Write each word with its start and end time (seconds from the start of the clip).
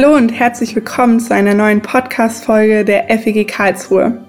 Hallo 0.00 0.14
und 0.14 0.28
herzlich 0.28 0.76
willkommen 0.76 1.18
zu 1.18 1.34
einer 1.34 1.54
neuen 1.54 1.80
Podcast-Folge 1.80 2.84
der 2.84 3.08
FEG 3.18 3.48
Karlsruhe. 3.48 4.24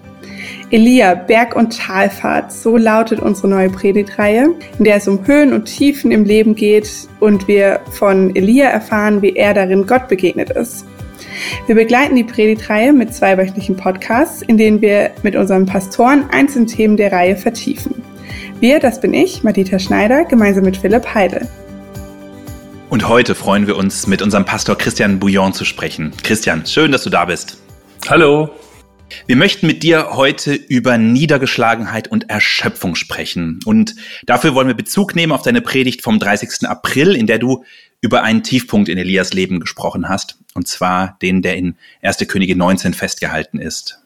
Elia, 0.72 1.14
Berg- 1.14 1.56
und 1.56 1.78
Talfahrt, 1.78 2.52
so 2.52 2.76
lautet 2.76 3.20
unsere 3.20 3.50
neue 3.50 3.70
Predigtreihe, 3.70 4.56
in 4.80 4.84
der 4.84 4.96
es 4.96 5.08
um 5.08 5.28
Höhen 5.28 5.54
und 5.54 5.66
Tiefen 5.66 6.10
im 6.10 6.24
Leben 6.24 6.56
geht 6.56 6.90
und 7.20 7.48
wir 7.48 7.82
von 7.92 8.36
Elia 8.36 8.70
erfahren, 8.70 9.22
wie 9.22 9.36
er 9.36 9.54
darin 9.54 9.86
Gott 9.86 10.08
begegnet 10.08 10.50
ist. 10.50 10.88
Wir 11.68 11.76
begleiten 11.76 12.16
die 12.16 12.24
Predigtreihe 12.24 12.92
mit 12.92 13.14
zwei 13.14 13.38
wöchentlichen 13.38 13.78
Podcasts, 13.78 14.42
in 14.42 14.58
denen 14.58 14.82
wir 14.82 15.12
mit 15.22 15.36
unseren 15.36 15.68
Pastoren 15.68 16.26
einzelne 16.32 16.66
Themen 16.66 16.98
der 16.98 17.12
Reihe 17.12 17.38
vertiefen. 17.38 18.02
Wir, 18.60 18.80
das 18.80 19.00
bin 19.00 19.14
ich, 19.14 19.44
Madita 19.44 19.78
Schneider, 19.78 20.26
gemeinsam 20.26 20.64
mit 20.64 20.78
Philipp 20.78 21.14
Heide. 21.14 21.48
Und 22.90 23.08
heute 23.08 23.36
freuen 23.36 23.68
wir 23.68 23.78
uns, 23.78 24.08
mit 24.08 24.24
unserem 24.24 24.46
Pastor 24.46 24.76
Christian 24.76 25.20
Bouillon 25.20 25.54
zu 25.54 25.64
sprechen. 25.64 26.12
Christian, 26.24 26.66
schön, 26.66 26.92
dass 26.92 27.04
du 27.04 27.12
da 27.12 27.26
bist. 27.26 27.60
Hallo. 28.10 28.50
Wir 29.28 29.36
möchten 29.36 29.68
mit 29.68 29.84
dir 29.84 30.16
heute 30.16 30.54
über 30.56 30.98
Niedergeschlagenheit 30.98 32.08
und 32.08 32.32
Erschöpfung 32.32 32.96
sprechen. 32.96 33.60
Und 33.66 33.96
dafür 34.26 34.56
wollen 34.56 34.68
wir 34.68 34.74
Bezug 34.74 35.16
nehmen 35.16 35.32
auf 35.32 35.44
deine 35.44 35.62
Predigt 35.62 36.02
vom 36.02 36.18
30. 36.18 36.68
April, 36.68 37.16
in 37.16 37.28
der 37.28 37.38
du 37.38 37.64
über 38.02 38.24
einen 38.24 38.42
Tiefpunkt 38.42 38.90
in 38.90 38.98
Elias 38.98 39.34
Leben 39.34 39.60
gesprochen 39.60 40.10
hast. 40.10 40.40
Und 40.56 40.68
zwar 40.68 41.16
den, 41.22 41.44
der 41.44 41.58
in 41.58 41.76
1. 42.02 42.18
Könige 42.28 42.56
19 42.56 42.96
festgehalten 42.96 43.60
ist. 43.60 43.99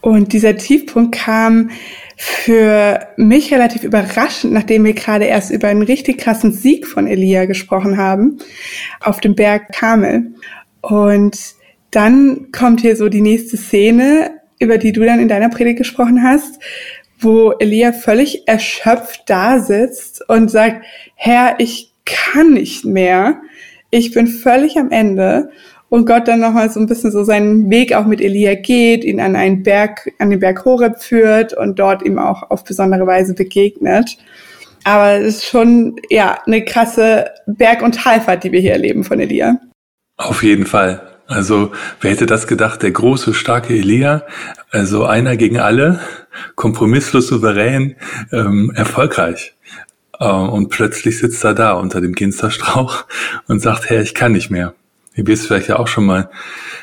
Und 0.00 0.32
dieser 0.32 0.56
Tiefpunkt 0.56 1.14
kam 1.14 1.70
für 2.16 3.08
mich 3.16 3.52
relativ 3.52 3.84
überraschend, 3.84 4.52
nachdem 4.52 4.84
wir 4.84 4.92
gerade 4.92 5.24
erst 5.24 5.50
über 5.50 5.68
einen 5.68 5.82
richtig 5.82 6.18
krassen 6.18 6.52
Sieg 6.52 6.86
von 6.86 7.06
Elia 7.06 7.46
gesprochen 7.46 7.96
haben, 7.96 8.38
auf 9.00 9.20
dem 9.20 9.34
Berg 9.34 9.72
Kamel. 9.72 10.34
Und 10.82 11.38
dann 11.90 12.52
kommt 12.52 12.82
hier 12.82 12.96
so 12.96 13.08
die 13.08 13.20
nächste 13.20 13.56
Szene, 13.56 14.40
über 14.58 14.78
die 14.78 14.92
du 14.92 15.04
dann 15.04 15.20
in 15.20 15.28
deiner 15.28 15.48
Predigt 15.48 15.78
gesprochen 15.78 16.22
hast, 16.22 16.60
wo 17.18 17.52
Elia 17.52 17.92
völlig 17.92 18.46
erschöpft 18.46 19.22
da 19.26 19.60
sitzt 19.60 20.28
und 20.28 20.50
sagt, 20.50 20.84
Herr, 21.14 21.56
ich 21.58 21.92
kann 22.04 22.52
nicht 22.52 22.84
mehr. 22.84 23.40
Ich 23.90 24.12
bin 24.12 24.26
völlig 24.26 24.76
am 24.76 24.90
Ende 24.90 25.50
und 25.94 26.06
Gott 26.06 26.26
dann 26.26 26.40
nochmal 26.40 26.68
so 26.70 26.80
ein 26.80 26.86
bisschen 26.86 27.12
so 27.12 27.22
seinen 27.22 27.70
Weg 27.70 27.94
auch 27.94 28.04
mit 28.04 28.20
Elia 28.20 28.56
geht, 28.56 29.04
ihn 29.04 29.20
an 29.20 29.36
einen 29.36 29.62
Berg, 29.62 30.10
an 30.18 30.28
den 30.28 30.40
Berg 30.40 30.64
Horeb 30.64 31.00
führt 31.00 31.52
und 31.52 31.78
dort 31.78 32.04
ihm 32.04 32.18
auch 32.18 32.50
auf 32.50 32.64
besondere 32.64 33.06
Weise 33.06 33.32
begegnet. 33.32 34.18
Aber 34.82 35.12
es 35.12 35.36
ist 35.36 35.44
schon, 35.46 35.94
ja, 36.10 36.38
eine 36.46 36.64
krasse 36.64 37.26
Berg- 37.46 37.82
und 37.82 37.94
Talfahrt, 37.94 38.42
die 38.42 38.50
wir 38.50 38.58
hier 38.58 38.72
erleben 38.72 39.04
von 39.04 39.20
Elia. 39.20 39.60
Auf 40.16 40.42
jeden 40.42 40.66
Fall. 40.66 41.00
Also, 41.28 41.70
wer 42.00 42.10
hätte 42.10 42.26
das 42.26 42.48
gedacht? 42.48 42.82
Der 42.82 42.90
große, 42.90 43.32
starke 43.32 43.72
Elia, 43.72 44.24
also 44.72 45.04
einer 45.04 45.36
gegen 45.36 45.60
alle, 45.60 46.00
kompromisslos 46.56 47.28
souverän, 47.28 47.94
ähm, 48.32 48.72
erfolgreich. 48.74 49.54
Äh, 50.18 50.24
und 50.26 50.70
plötzlich 50.70 51.20
sitzt 51.20 51.44
er 51.44 51.54
da 51.54 51.74
unter 51.74 52.00
dem 52.00 52.14
Ginsterstrauch 52.14 53.04
und 53.46 53.60
sagt, 53.60 53.90
Herr, 53.90 54.02
ich 54.02 54.16
kann 54.16 54.32
nicht 54.32 54.50
mehr 54.50 54.74
wie 55.14 55.26
wir 55.26 55.34
es 55.34 55.46
vielleicht 55.46 55.68
ja 55.68 55.78
auch 55.78 55.88
schon 55.88 56.04
mal 56.04 56.30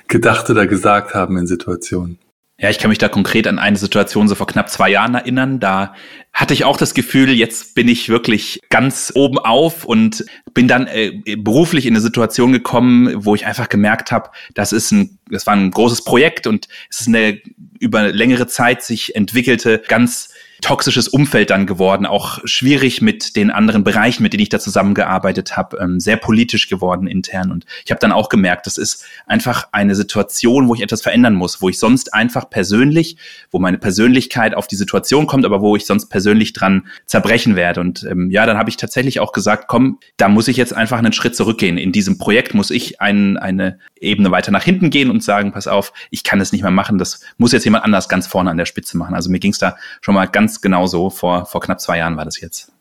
gedacht 0.07 0.49
oder 0.49 0.65
gesagt 0.67 1.13
haben 1.13 1.37
in 1.37 1.47
Situationen. 1.47 2.17
Ja, 2.61 2.69
ich 2.69 2.77
kann 2.77 2.89
mich 2.89 2.99
da 2.99 3.09
konkret 3.09 3.47
an 3.47 3.57
eine 3.57 3.77
Situation 3.77 4.27
so 4.27 4.35
vor 4.35 4.45
knapp 4.45 4.69
zwei 4.69 4.91
Jahren 4.91 5.15
erinnern. 5.15 5.59
Da 5.59 5.95
hatte 6.31 6.53
ich 6.53 6.63
auch 6.63 6.77
das 6.77 6.93
Gefühl, 6.93 7.31
jetzt 7.31 7.73
bin 7.73 7.87
ich 7.87 8.07
wirklich 8.07 8.59
ganz 8.69 9.11
oben 9.15 9.39
auf 9.39 9.83
und 9.83 10.25
bin 10.53 10.67
dann 10.67 10.85
äh, 10.85 11.21
beruflich 11.37 11.87
in 11.87 11.95
eine 11.95 12.01
Situation 12.01 12.51
gekommen, 12.51 13.25
wo 13.25 13.33
ich 13.33 13.47
einfach 13.47 13.67
gemerkt 13.67 14.11
habe, 14.11 14.29
das 14.53 14.73
ist 14.73 14.91
ein, 14.91 15.17
das 15.31 15.47
war 15.47 15.55
ein 15.55 15.71
großes 15.71 16.03
Projekt 16.03 16.45
und 16.45 16.67
es 16.91 17.01
ist 17.01 17.07
eine 17.07 17.41
über 17.79 18.11
längere 18.11 18.45
Zeit 18.45 18.83
sich 18.83 19.15
entwickelte, 19.15 19.81
ganz 19.87 20.29
toxisches 20.61 21.07
Umfeld 21.07 21.49
dann 21.49 21.65
geworden, 21.65 22.05
auch 22.05 22.39
schwierig 22.45 23.01
mit 23.01 23.35
den 23.35 23.51
anderen 23.51 23.83
Bereichen, 23.83 24.23
mit 24.23 24.33
denen 24.33 24.43
ich 24.43 24.49
da 24.49 24.59
zusammengearbeitet 24.59 25.57
habe, 25.57 25.77
ähm, 25.77 25.99
sehr 25.99 26.17
politisch 26.17 26.69
geworden 26.69 27.07
intern. 27.07 27.51
Und 27.51 27.65
ich 27.83 27.91
habe 27.91 27.99
dann 27.99 28.11
auch 28.11 28.29
gemerkt, 28.29 28.67
das 28.67 28.77
ist 28.77 29.05
einfach 29.25 29.67
eine 29.71 29.95
Situation, 29.95 30.67
wo 30.67 30.75
ich 30.75 30.81
etwas 30.81 31.01
verändern 31.01 31.33
muss, 31.33 31.61
wo 31.61 31.69
ich 31.69 31.79
sonst 31.79 32.13
einfach 32.13 32.49
persönlich, 32.49 33.17
wo 33.49 33.59
meine 33.59 33.77
Persönlichkeit 33.77 34.55
auf 34.55 34.67
die 34.67 34.75
Situation 34.75 35.27
kommt, 35.27 35.45
aber 35.45 35.61
wo 35.61 35.75
ich 35.75 35.85
sonst 35.85 36.07
persönlich 36.07 36.53
dran 36.53 36.87
zerbrechen 37.05 37.55
werde. 37.55 37.81
Und 37.81 38.03
ähm, 38.09 38.29
ja, 38.31 38.45
dann 38.45 38.57
habe 38.57 38.69
ich 38.69 38.77
tatsächlich 38.77 39.19
auch 39.19 39.31
gesagt, 39.31 39.65
komm, 39.67 39.99
da 40.17 40.29
muss 40.29 40.47
ich 40.47 40.57
jetzt 40.57 40.73
einfach 40.73 40.99
einen 40.99 41.13
Schritt 41.13 41.35
zurückgehen. 41.35 41.77
In 41.77 41.91
diesem 41.91 42.17
Projekt 42.17 42.53
muss 42.53 42.69
ich 42.69 43.01
ein, 43.01 43.37
eine 43.37 43.79
Ebene 43.99 44.31
weiter 44.31 44.51
nach 44.51 44.63
hinten 44.63 44.89
gehen 44.89 45.09
und 45.09 45.23
sagen, 45.23 45.51
pass 45.51 45.67
auf, 45.67 45.93
ich 46.09 46.23
kann 46.23 46.41
es 46.41 46.51
nicht 46.51 46.61
mehr 46.61 46.71
machen, 46.71 46.97
das 46.97 47.21
muss 47.37 47.51
jetzt 47.51 47.65
jemand 47.65 47.85
anders 47.85 48.09
ganz 48.09 48.27
vorne 48.27 48.49
an 48.49 48.57
der 48.57 48.65
Spitze 48.65 48.97
machen. 48.97 49.15
Also 49.15 49.29
mir 49.29 49.39
ging 49.39 49.51
es 49.51 49.59
da 49.59 49.75
schon 50.01 50.15
mal 50.15 50.25
ganz 50.25 50.50
genau 50.59 50.87
so. 50.87 51.09
Vor, 51.09 51.45
vor 51.45 51.61
knapp 51.61 51.79
zwei 51.79 51.99
Jahren 51.99 52.17
war 52.17 52.25
das 52.25 52.41
jetzt. 52.41 52.71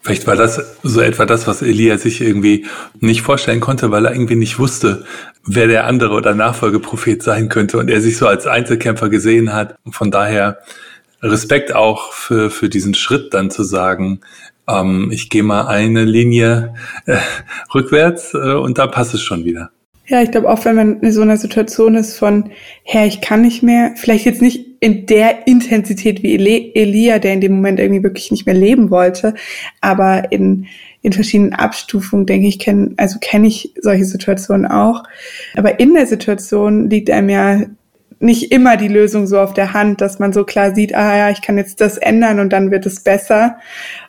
Vielleicht 0.00 0.26
war 0.26 0.34
das 0.34 0.78
so 0.82 1.00
etwa 1.00 1.26
das, 1.26 1.46
was 1.46 1.62
Elia 1.62 1.96
sich 1.96 2.20
irgendwie 2.20 2.66
nicht 2.98 3.22
vorstellen 3.22 3.60
konnte, 3.60 3.92
weil 3.92 4.04
er 4.04 4.12
irgendwie 4.12 4.34
nicht 4.34 4.58
wusste, 4.58 5.04
wer 5.46 5.68
der 5.68 5.86
andere 5.86 6.14
oder 6.14 6.34
Nachfolgeprophet 6.34 7.22
sein 7.22 7.48
könnte 7.48 7.78
und 7.78 7.88
er 7.88 8.00
sich 8.00 8.16
so 8.16 8.26
als 8.26 8.48
Einzelkämpfer 8.48 9.10
gesehen 9.10 9.52
hat. 9.52 9.76
Von 9.90 10.10
daher 10.10 10.58
Respekt 11.22 11.72
auch 11.72 12.12
für, 12.12 12.50
für 12.50 12.68
diesen 12.68 12.94
Schritt 12.94 13.32
dann 13.32 13.52
zu 13.52 13.62
sagen, 13.62 14.22
ähm, 14.68 15.10
ich 15.12 15.30
gehe 15.30 15.44
mal 15.44 15.68
eine 15.68 16.04
Linie 16.04 16.74
äh, 17.06 17.18
rückwärts 17.72 18.34
äh, 18.34 18.54
und 18.54 18.78
da 18.78 18.88
passt 18.88 19.14
es 19.14 19.22
schon 19.22 19.44
wieder. 19.44 19.70
Ja, 20.06 20.20
ich 20.20 20.32
glaube 20.32 20.50
auch, 20.50 20.64
wenn 20.64 20.74
man 20.74 21.00
in 21.00 21.12
so 21.12 21.22
einer 21.22 21.36
Situation 21.36 21.94
ist 21.94 22.18
von, 22.18 22.50
Herr, 22.82 23.06
ich 23.06 23.20
kann 23.20 23.42
nicht 23.42 23.62
mehr, 23.62 23.92
vielleicht 23.96 24.24
jetzt 24.24 24.42
nicht 24.42 24.71
in 24.82 25.06
der 25.06 25.46
Intensität 25.46 26.24
wie 26.24 26.34
Elia, 26.74 27.20
der 27.20 27.34
in 27.34 27.40
dem 27.40 27.52
Moment 27.52 27.78
irgendwie 27.78 28.02
wirklich 28.02 28.32
nicht 28.32 28.46
mehr 28.46 28.54
leben 28.54 28.90
wollte, 28.90 29.34
aber 29.80 30.32
in, 30.32 30.66
in 31.02 31.12
verschiedenen 31.12 31.52
Abstufungen, 31.52 32.26
denke 32.26 32.48
ich, 32.48 32.58
kenn, 32.58 32.94
also 32.96 33.20
kenne 33.20 33.46
ich 33.46 33.74
solche 33.80 34.04
Situationen 34.04 34.66
auch. 34.66 35.04
Aber 35.54 35.78
in 35.78 35.94
der 35.94 36.06
Situation 36.06 36.90
liegt 36.90 37.10
einem 37.10 37.28
ja 37.28 37.62
nicht 38.22 38.52
immer 38.52 38.76
die 38.76 38.88
Lösung 38.88 39.26
so 39.26 39.40
auf 39.40 39.52
der 39.52 39.72
Hand, 39.72 40.00
dass 40.00 40.20
man 40.20 40.32
so 40.32 40.44
klar 40.44 40.74
sieht, 40.74 40.94
ah 40.94 41.16
ja, 41.16 41.30
ich 41.30 41.42
kann 41.42 41.58
jetzt 41.58 41.80
das 41.80 41.98
ändern 41.98 42.38
und 42.38 42.52
dann 42.52 42.70
wird 42.70 42.86
es 42.86 43.00
besser. 43.00 43.58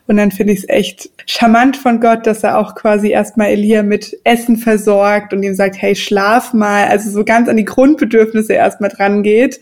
Und 0.06 0.16
dann 0.18 0.30
finde 0.30 0.52
ich 0.52 0.60
es 0.60 0.68
echt 0.68 1.10
charmant 1.26 1.76
von 1.76 2.00
Gott, 2.00 2.24
dass 2.26 2.44
er 2.44 2.58
auch 2.58 2.76
quasi 2.76 3.10
erstmal 3.10 3.48
Elia 3.48 3.82
mit 3.82 4.16
Essen 4.22 4.56
versorgt 4.56 5.32
und 5.32 5.42
ihm 5.42 5.54
sagt, 5.54 5.82
hey, 5.82 5.96
schlaf 5.96 6.52
mal. 6.52 6.86
Also 6.86 7.10
so 7.10 7.24
ganz 7.24 7.48
an 7.48 7.56
die 7.56 7.64
Grundbedürfnisse 7.64 8.52
erstmal 8.52 8.90
dran 8.90 9.24
geht 9.24 9.60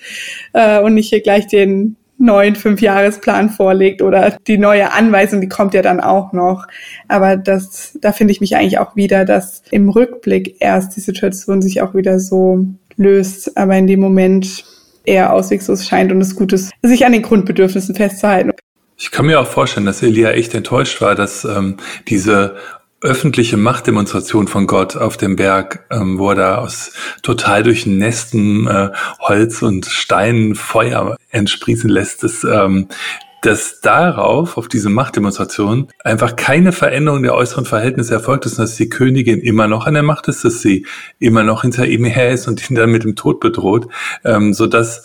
äh, 0.53 0.81
und 0.81 0.95
nicht 0.95 1.09
hier 1.09 1.23
gleich 1.23 1.47
den 1.47 1.97
neuen 2.19 2.55
Fünfjahresplan 2.55 3.51
vorlegt 3.51 4.01
oder 4.01 4.37
die 4.47 4.59
neue 4.59 4.93
Anweisung, 4.93 5.41
die 5.41 5.49
kommt 5.49 5.75
ja 5.75 5.83
dann 5.83 6.01
auch 6.01 6.33
noch. 6.33 6.67
Aber 7.09 7.37
das, 7.37 7.99
da 8.01 8.13
finde 8.13 8.33
ich 8.33 8.41
mich 8.41 8.55
eigentlich 8.55 8.79
auch 8.79 8.97
wieder, 8.97 9.25
dass 9.25 9.63
im 9.71 9.89
Rückblick 9.89 10.57
erst 10.61 10.95
die 10.97 11.01
Situation 11.01 11.63
sich 11.63 11.83
auch 11.83 11.95
wieder 11.95 12.21
so 12.21 12.67
löst, 12.97 13.57
aber 13.57 13.77
in 13.77 13.87
dem 13.87 14.01
Moment 14.01 14.65
eher 15.05 15.33
ausweglos 15.33 15.87
scheint 15.87 16.13
und 16.13 16.21
es 16.21 16.37
gut 16.37 16.53
ist, 16.53 16.71
sich 16.83 17.05
an 17.05 17.13
den 17.13 17.23
Grundbedürfnissen 17.23 17.95
festzuhalten. 17.95 18.53
Ich 18.97 19.11
kann 19.11 19.27
mir 19.27 19.41
auch 19.41 19.47
vorstellen, 19.47 19.87
dass 19.87 20.03
Elia 20.03 20.31
echt 20.31 20.55
enttäuscht 20.55 21.01
war, 21.01 21.15
dass 21.15 21.45
ähm, 21.45 21.77
diese 22.09 22.57
öffentliche 23.01 23.57
Machtdemonstration 23.57 24.47
von 24.47 24.69
Gott 24.69 24.97
auf 24.97 25.17
dem 25.17 25.35
Berg, 25.35 25.87
ähm, 25.91 26.19
wo 26.19 26.31
er 26.31 26.37
da 26.37 26.59
aus 26.59 26.93
total 27.23 27.65
durchnässten 27.65 28.69
äh, 28.69 28.91
Holz 29.19 29.61
und 29.63 29.87
Steinen 29.87 30.55
Feuer 30.55 31.17
entsprießen 31.31 31.91
lässt, 31.91 32.23
das 32.23 32.45
ähm, 32.45 32.89
dass 33.43 33.81
darauf, 33.81 34.57
auf 34.57 34.69
diese 34.69 34.89
Machtdemonstration, 34.89 35.89
einfach 36.05 36.37
keine 36.37 36.73
Veränderung 36.73 37.23
der 37.23 37.35
äußeren 37.35 37.65
Verhältnisse 37.65 38.15
erfolgt 38.15 38.47
ist, 38.47 38.59
dass 38.59 38.77
die 38.77 38.89
Königin 38.89 39.41
immer 39.41 39.67
noch 39.67 39.87
an 39.87 39.95
der 39.95 40.05
Macht 40.05 40.29
ist, 40.29 40.45
dass 40.45 40.63
sie 40.63 40.87
immer 41.19 41.43
noch 41.43 41.63
hinter 41.63 41.87
ihm 41.87 42.05
her 42.05 42.31
ist 42.31 42.47
und 42.47 42.71
ihn 42.71 42.77
dann 42.77 42.91
mit 42.91 43.05
dem 43.05 43.17
Tod 43.17 43.41
bedroht, 43.41 43.89
ähm, 44.25 44.55
so 44.55 44.67
dass 44.67 45.05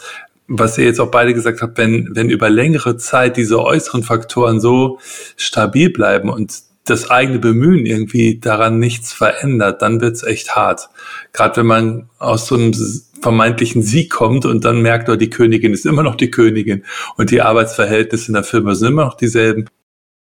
was 0.49 0.77
ihr 0.77 0.85
jetzt 0.85 1.01
auch 1.01 1.11
beide 1.11 1.33
gesagt 1.33 1.61
habt, 1.61 1.77
wenn, 1.77 2.15
wenn 2.15 2.29
über 2.29 2.49
längere 2.49 2.95
Zeit 2.95 3.35
diese 3.35 3.61
äußeren 3.61 4.03
Faktoren 4.03 4.61
so 4.61 4.99
stabil 5.35 5.89
bleiben 5.89 6.29
und 6.29 6.61
das 6.85 7.09
eigene 7.09 7.39
Bemühen 7.39 7.85
irgendwie 7.85 8.39
daran 8.39 8.79
nichts 8.79 9.11
verändert, 9.11 9.81
dann 9.81 9.99
wird's 9.99 10.23
echt 10.23 10.55
hart. 10.55 10.89
Gerade 11.33 11.57
wenn 11.57 11.65
man 11.65 12.09
aus 12.17 12.47
so 12.47 12.55
einem 12.55 12.73
vermeintlichen 13.21 13.83
Sieg 13.83 14.09
kommt 14.09 14.45
und 14.45 14.65
dann 14.65 14.81
merkt, 14.81 15.09
oh, 15.09 15.15
die 15.15 15.29
Königin 15.29 15.73
ist 15.73 15.85
immer 15.85 16.03
noch 16.03 16.15
die 16.15 16.31
Königin 16.31 16.83
und 17.15 17.31
die 17.31 17.41
Arbeitsverhältnisse 17.41 18.27
in 18.27 18.33
der 18.33 18.43
Firma 18.43 18.75
sind 18.75 18.89
immer 18.89 19.05
noch 19.05 19.17
dieselben. 19.17 19.65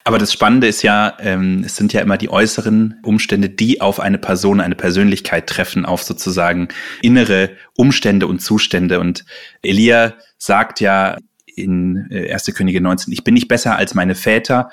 Aber 0.05 0.17
das 0.17 0.33
Spannende 0.33 0.67
ist 0.67 0.81
ja, 0.81 1.17
ähm, 1.19 1.63
es 1.65 1.75
sind 1.75 1.93
ja 1.93 2.01
immer 2.01 2.17
die 2.17 2.29
äußeren 2.29 2.99
Umstände, 3.03 3.49
die 3.49 3.81
auf 3.81 3.99
eine 3.99 4.17
Person, 4.17 4.61
eine 4.61 4.75
Persönlichkeit 4.75 5.47
treffen, 5.47 5.85
auf 5.85 6.03
sozusagen 6.03 6.69
innere 7.01 7.51
Umstände 7.75 8.25
und 8.25 8.39
Zustände. 8.39 8.99
Und 8.99 9.25
Elia 9.61 10.13
sagt 10.37 10.79
ja 10.79 11.17
in 11.45 12.07
1. 12.11 12.47
Äh, 12.47 12.51
Könige 12.53 12.81
19, 12.81 13.13
ich 13.13 13.23
bin 13.23 13.33
nicht 13.33 13.49
besser 13.49 13.75
als 13.75 13.93
meine 13.93 14.15
Väter 14.15 14.69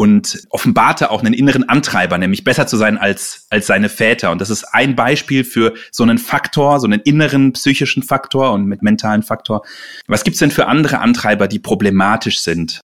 und 0.00 0.44
offenbarte 0.50 1.10
auch 1.10 1.24
einen 1.24 1.34
inneren 1.34 1.68
Antreiber, 1.68 2.18
nämlich 2.18 2.44
besser 2.44 2.68
zu 2.68 2.76
sein 2.76 2.98
als, 2.98 3.48
als 3.50 3.66
seine 3.66 3.88
Väter. 3.88 4.30
Und 4.30 4.40
das 4.40 4.48
ist 4.48 4.62
ein 4.72 4.94
Beispiel 4.94 5.42
für 5.42 5.74
so 5.90 6.04
einen 6.04 6.18
Faktor, 6.18 6.78
so 6.78 6.86
einen 6.86 7.00
inneren 7.00 7.52
psychischen 7.52 8.04
Faktor 8.04 8.52
und 8.52 8.66
mit 8.66 8.80
mentalen 8.80 9.24
Faktor. 9.24 9.62
Was 10.06 10.22
gibt's 10.22 10.38
denn 10.38 10.52
für 10.52 10.66
andere 10.66 11.00
Antreiber, 11.00 11.48
die 11.48 11.58
problematisch 11.58 12.40
sind? 12.42 12.80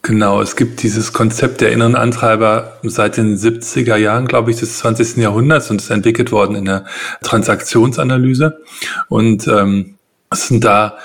Genau, 0.00 0.40
es 0.40 0.56
gibt 0.56 0.82
dieses 0.82 1.12
Konzept 1.12 1.60
der 1.60 1.72
inneren 1.72 1.94
Antreiber 1.94 2.78
seit 2.84 3.18
den 3.18 3.36
70er 3.36 3.96
Jahren, 3.96 4.26
glaube 4.26 4.50
ich, 4.50 4.56
des 4.56 4.78
20. 4.78 5.18
Jahrhunderts 5.18 5.70
und 5.70 5.82
ist 5.82 5.90
entwickelt 5.90 6.32
worden 6.32 6.56
in 6.56 6.64
der 6.64 6.86
Transaktionsanalyse. 7.20 8.62
Und 9.10 9.46
ähm, 9.46 9.98
es 10.30 10.48
sind 10.48 10.64
da 10.64 10.96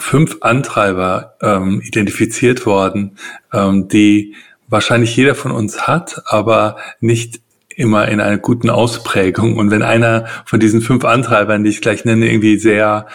fünf 0.00 0.38
Antreiber 0.40 1.34
ähm, 1.42 1.80
identifiziert 1.84 2.66
worden, 2.66 3.16
ähm, 3.52 3.88
die 3.88 4.34
wahrscheinlich 4.68 5.14
jeder 5.16 5.34
von 5.34 5.50
uns 5.52 5.86
hat, 5.86 6.22
aber 6.26 6.76
nicht 7.00 7.40
immer 7.76 8.08
in 8.08 8.20
einer 8.20 8.38
guten 8.38 8.70
Ausprägung. 8.70 9.56
Und 9.56 9.70
wenn 9.70 9.82
einer 9.82 10.26
von 10.44 10.60
diesen 10.60 10.80
fünf 10.80 11.04
Antreibern, 11.04 11.64
die 11.64 11.70
ich 11.70 11.80
gleich 11.80 12.04
nenne, 12.04 12.30
irgendwie 12.30 12.58
sehr 12.58 13.06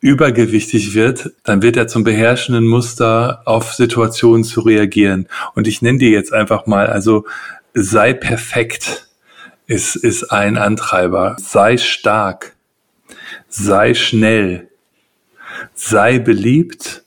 übergewichtig 0.00 0.94
wird, 0.94 1.32
dann 1.44 1.62
wird 1.62 1.76
er 1.76 1.88
zum 1.88 2.04
beherrschenden 2.04 2.66
Muster 2.66 3.42
auf 3.44 3.74
Situationen 3.74 4.44
zu 4.44 4.62
reagieren. 4.62 5.28
Und 5.54 5.68
ich 5.68 5.82
nenne 5.82 5.98
dir 5.98 6.10
jetzt 6.10 6.32
einfach 6.32 6.66
mal, 6.66 6.86
also 6.86 7.26
sei 7.74 8.14
perfekt 8.14 9.08
ist, 9.66 9.94
ist 9.94 10.32
ein 10.32 10.56
Antreiber. 10.56 11.36
Sei 11.38 11.76
stark. 11.76 12.56
Sei 13.48 13.94
schnell. 13.94 14.69
Sei 15.80 16.18
beliebt. 16.18 17.04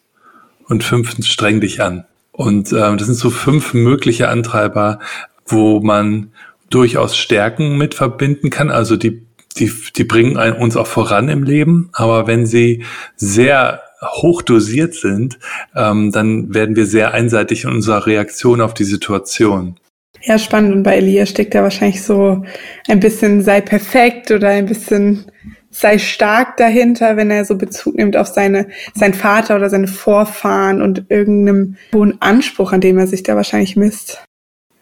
Und 0.68 0.84
fünftens, 0.84 1.28
streng 1.28 1.60
dich 1.60 1.82
an. 1.82 2.06
Und 2.32 2.72
ähm, 2.72 2.98
das 2.98 3.08
sind 3.08 3.16
so 3.16 3.30
fünf 3.30 3.74
mögliche 3.74 4.30
Antreiber, 4.30 5.00
wo 5.46 5.82
man 5.82 6.32
durchaus 6.70 7.18
Stärken 7.18 7.78
mit 7.78 7.94
verbinden 7.94 8.50
kann. 8.50 8.72
Also 8.72 8.96
die 8.96 9.22
die, 9.58 9.72
die 9.96 10.04
bringen 10.04 10.38
uns 10.54 10.76
auch 10.76 10.88
voran 10.88 11.30
im 11.30 11.44
Leben, 11.44 11.90
aber 11.94 12.28
wenn 12.28 12.46
sie 12.46 12.84
sehr 13.16 13.82
hoch 14.02 14.42
dosiert 14.42 14.96
sind, 14.96 15.40
ähm, 15.76 16.12
dann 16.12 16.54
werden 16.54 16.76
wir 16.76 16.86
sehr 16.86 17.14
einseitig 17.14 17.64
in 17.64 17.70
unserer 17.70 18.06
Reaktion 18.06 18.62
auf 18.62 18.74
die 18.74 18.84
Situation. 18.84 19.78
Ja, 20.22 20.38
spannend. 20.40 20.74
Und 20.74 20.84
bei 20.84 20.98
Elia 20.98 21.26
steckt 21.26 21.54
da 21.54 21.64
wahrscheinlich 21.64 22.02
so 22.02 22.44
ein 22.88 23.00
bisschen 23.00 23.42
sei 23.42 23.62
perfekt 23.62 24.32
oder 24.32 24.50
ein 24.50 24.66
bisschen 24.66 25.26
sei 25.74 25.98
stark 25.98 26.56
dahinter, 26.58 27.18
wenn 27.18 27.32
er 27.32 27.44
so 27.46 27.58
Bezug 27.58 27.96
nimmt 27.96 28.16
auf 28.16 28.28
seine, 28.28 28.68
sein 28.94 29.14
Vater 29.14 29.56
oder 29.56 29.70
seine 29.70 29.88
Vorfahren 29.88 30.82
und 30.82 31.06
irgendeinem 31.10 31.76
hohen 31.94 32.22
Anspruch, 32.22 32.72
an 32.72 32.82
dem 32.82 32.98
er 32.98 33.08
sich 33.08 33.24
da 33.24 33.36
wahrscheinlich 33.36 33.76
misst. 33.76 34.24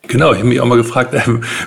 Genau, 0.07 0.33
ich 0.33 0.39
habe 0.39 0.49
mich 0.49 0.59
auch 0.59 0.65
mal 0.65 0.77
gefragt, 0.77 1.15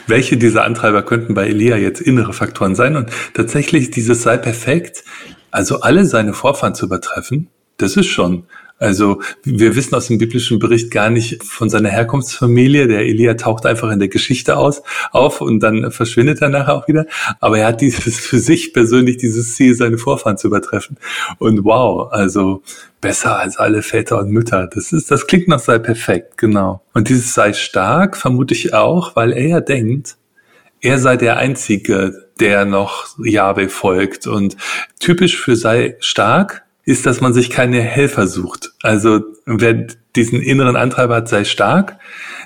welche 0.06 0.37
dieser 0.37 0.65
Antreiber 0.65 1.03
könnten 1.03 1.35
bei 1.35 1.47
Elia 1.47 1.76
jetzt 1.76 2.00
innere 2.00 2.32
Faktoren 2.35 2.75
sein. 2.75 2.97
Und 2.97 3.11
tatsächlich 3.32 3.91
dieses 3.91 4.23
sei 4.23 4.37
perfekt, 4.37 5.05
also 5.50 5.81
alle 5.81 6.05
seine 6.05 6.35
Vorfahren 6.35 6.75
zu 6.75 6.87
übertreffen, 6.87 7.49
das 7.79 7.97
ist 7.97 8.06
schon 8.06 8.44
also 8.79 9.23
wir 9.44 9.76
wissen 9.76 9.94
aus 9.94 10.09
dem 10.09 10.19
biblischen 10.19 10.59
Bericht 10.59 10.91
gar 10.91 11.09
nicht 11.09 11.44
von 11.44 11.71
seiner 11.71 11.91
Herkunftsfamilie. 11.91 12.88
Der 12.88 13.00
Elia 13.00 13.35
taucht 13.35 13.67
einfach 13.67 13.91
in 13.91 14.00
der 14.00 14.09
Geschichte 14.09 14.56
aus, 14.56 14.82
auf 15.12 15.41
und 15.41 15.61
dann 15.61 15.93
verschwindet 15.93 16.43
er 16.43 16.49
nachher 16.49 16.75
auch 16.75 16.88
wieder. 16.88 17.06
Aber 17.41 17.59
er 17.59 17.69
hat 17.69 17.81
dieses 17.81 18.19
für 18.19 18.38
sich 18.38 18.73
persönlich 18.73 19.17
dieses 19.17 19.55
Ziel, 19.55 19.75
seine 19.75 19.97
Vorfahren 19.97 20.38
zu 20.38 20.49
übertreffen. 20.49 20.99
Und 21.38 21.65
wow, 21.65 22.11
also 22.11 22.62
besser 23.00 23.38
als 23.38 23.59
alle 23.59 23.82
Väter 23.82 24.19
und 24.19 24.31
Mütter. 24.31 24.67
Das 24.67 24.93
ist, 24.93 25.11
das 25.11 25.26
klingt 25.26 25.47
noch 25.47 25.61
sei 25.61 25.79
perfekt, 25.79 26.37
genau. 26.37 26.82
Und 26.94 27.09
dieses 27.09 27.32
sei 27.32 27.53
stark 27.53 28.17
vermute 28.17 28.55
ich 28.55 28.75
auch, 28.75 29.15
weil 29.15 29.32
er 29.32 29.47
ja 29.47 29.61
denkt, 29.61 30.17
er 30.81 30.99
sei 30.99 31.17
der 31.17 31.37
Einzige, 31.37 32.29
der 32.41 32.65
noch 32.65 33.17
Jahwe 33.25 33.69
folgt. 33.69 34.26
Und 34.26 34.56
typisch 34.99 35.38
für 35.38 35.55
sei 35.55 35.97
stark 36.00 36.63
ist, 36.84 37.06
dass 37.06 37.20
man 37.20 37.32
sich 37.32 37.50
keine 37.50 37.81
Helfer 37.81 38.26
sucht. 38.26 38.72
Also 38.82 39.20
wer 39.46 39.86
diesen 40.16 40.40
inneren 40.40 40.76
Antreiber 40.76 41.16
hat, 41.16 41.28
sei 41.28 41.44
stark, 41.44 41.98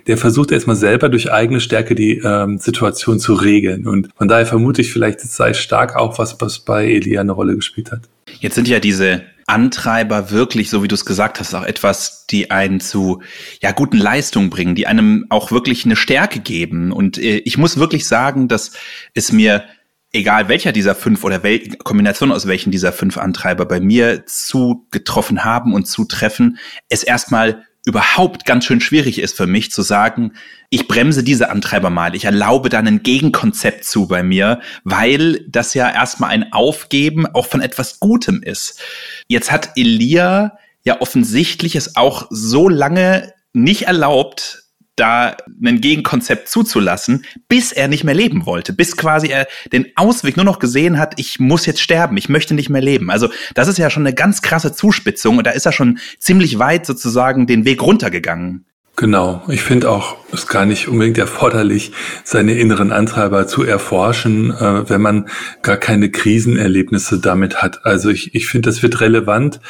der 0.06 0.16
versucht 0.16 0.52
erstmal 0.52 0.76
selber 0.76 1.08
durch 1.08 1.32
eigene 1.32 1.60
Stärke 1.60 1.94
die 1.94 2.18
ähm, 2.18 2.58
Situation 2.58 3.18
zu 3.18 3.34
regeln. 3.34 3.86
Und 3.86 4.08
von 4.16 4.28
daher 4.28 4.46
vermute 4.46 4.80
ich 4.80 4.92
vielleicht, 4.92 5.20
es 5.20 5.36
sei 5.36 5.54
stark 5.54 5.96
auch 5.96 6.18
was, 6.18 6.40
was 6.40 6.60
bei 6.60 6.86
Elia 6.86 7.20
eine 7.20 7.32
Rolle 7.32 7.56
gespielt 7.56 7.90
hat. 7.92 8.02
Jetzt 8.40 8.54
sind 8.54 8.68
ja 8.68 8.80
diese 8.80 9.22
Antreiber 9.46 10.30
wirklich, 10.30 10.68
so 10.70 10.82
wie 10.82 10.88
du 10.88 10.94
es 10.94 11.06
gesagt 11.06 11.40
hast, 11.40 11.54
auch 11.54 11.64
etwas, 11.64 12.26
die 12.28 12.50
einen 12.50 12.80
zu 12.80 13.22
ja 13.62 13.72
guten 13.72 13.96
Leistungen 13.96 14.50
bringen, 14.50 14.74
die 14.74 14.86
einem 14.86 15.26
auch 15.30 15.50
wirklich 15.50 15.84
eine 15.84 15.96
Stärke 15.96 16.40
geben. 16.40 16.92
Und 16.92 17.18
äh, 17.18 17.38
ich 17.38 17.58
muss 17.58 17.78
wirklich 17.78 18.06
sagen, 18.06 18.48
dass 18.48 18.72
es 19.14 19.32
mir 19.32 19.64
egal 20.12 20.48
welcher 20.48 20.72
dieser 20.72 20.94
fünf 20.94 21.24
oder 21.24 21.42
wel 21.42 21.60
Kombination 21.78 22.32
aus 22.32 22.46
welchen 22.46 22.70
dieser 22.70 22.92
fünf 22.92 23.18
Antreiber 23.18 23.66
bei 23.66 23.80
mir 23.80 24.26
zugetroffen 24.26 25.44
haben 25.44 25.74
und 25.74 25.86
zutreffen, 25.86 26.58
es 26.88 27.02
erstmal 27.02 27.64
überhaupt 27.84 28.44
ganz 28.44 28.66
schön 28.66 28.80
schwierig 28.80 29.18
ist 29.18 29.36
für 29.36 29.46
mich 29.46 29.70
zu 29.70 29.82
sagen, 29.82 30.32
ich 30.68 30.88
bremse 30.88 31.22
diese 31.22 31.50
Antreiber 31.50 31.88
mal, 31.88 32.14
ich 32.14 32.26
erlaube 32.26 32.68
dann 32.68 32.86
ein 32.86 33.02
Gegenkonzept 33.02 33.84
zu 33.84 34.06
bei 34.06 34.22
mir, 34.22 34.60
weil 34.84 35.44
das 35.48 35.72
ja 35.72 35.90
erstmal 35.90 36.30
ein 36.30 36.52
Aufgeben 36.52 37.26
auch 37.26 37.46
von 37.46 37.62
etwas 37.62 37.98
Gutem 37.98 38.42
ist. 38.42 38.80
Jetzt 39.26 39.50
hat 39.50 39.70
Elia 39.76 40.58
ja 40.84 41.00
offensichtlich 41.00 41.76
es 41.76 41.96
auch 41.96 42.26
so 42.30 42.68
lange 42.68 43.32
nicht 43.54 43.82
erlaubt, 43.82 44.67
da 44.98 45.36
ein 45.64 45.80
Gegenkonzept 45.80 46.48
zuzulassen, 46.48 47.24
bis 47.48 47.72
er 47.72 47.88
nicht 47.88 48.04
mehr 48.04 48.14
leben 48.14 48.46
wollte, 48.46 48.72
bis 48.72 48.96
quasi 48.96 49.28
er 49.28 49.46
den 49.72 49.86
Ausweg 49.96 50.36
nur 50.36 50.44
noch 50.44 50.58
gesehen 50.58 50.98
hat, 50.98 51.14
ich 51.16 51.38
muss 51.40 51.66
jetzt 51.66 51.80
sterben, 51.80 52.16
ich 52.16 52.28
möchte 52.28 52.54
nicht 52.54 52.70
mehr 52.70 52.82
leben. 52.82 53.10
Also 53.10 53.28
das 53.54 53.68
ist 53.68 53.78
ja 53.78 53.90
schon 53.90 54.06
eine 54.06 54.14
ganz 54.14 54.42
krasse 54.42 54.72
Zuspitzung 54.72 55.38
und 55.38 55.46
da 55.46 55.50
ist 55.50 55.66
er 55.66 55.72
schon 55.72 55.98
ziemlich 56.18 56.58
weit 56.58 56.86
sozusagen 56.86 57.46
den 57.46 57.64
Weg 57.64 57.82
runtergegangen. 57.82 58.64
Genau, 58.98 59.44
ich 59.46 59.62
finde 59.62 59.90
auch, 59.92 60.16
es 60.32 60.40
ist 60.40 60.48
gar 60.48 60.66
nicht 60.66 60.88
unbedingt 60.88 61.18
erforderlich, 61.18 61.92
seine 62.24 62.54
inneren 62.54 62.90
Antreiber 62.90 63.46
zu 63.46 63.62
erforschen, 63.62 64.50
äh, 64.50 64.90
wenn 64.90 65.00
man 65.00 65.28
gar 65.62 65.76
keine 65.76 66.10
Krisenerlebnisse 66.10 67.20
damit 67.20 67.62
hat. 67.62 67.86
Also 67.86 68.10
ich, 68.10 68.34
ich 68.34 68.48
finde, 68.48 68.68
das 68.68 68.82
wird 68.82 69.00
relevant, 69.00 69.60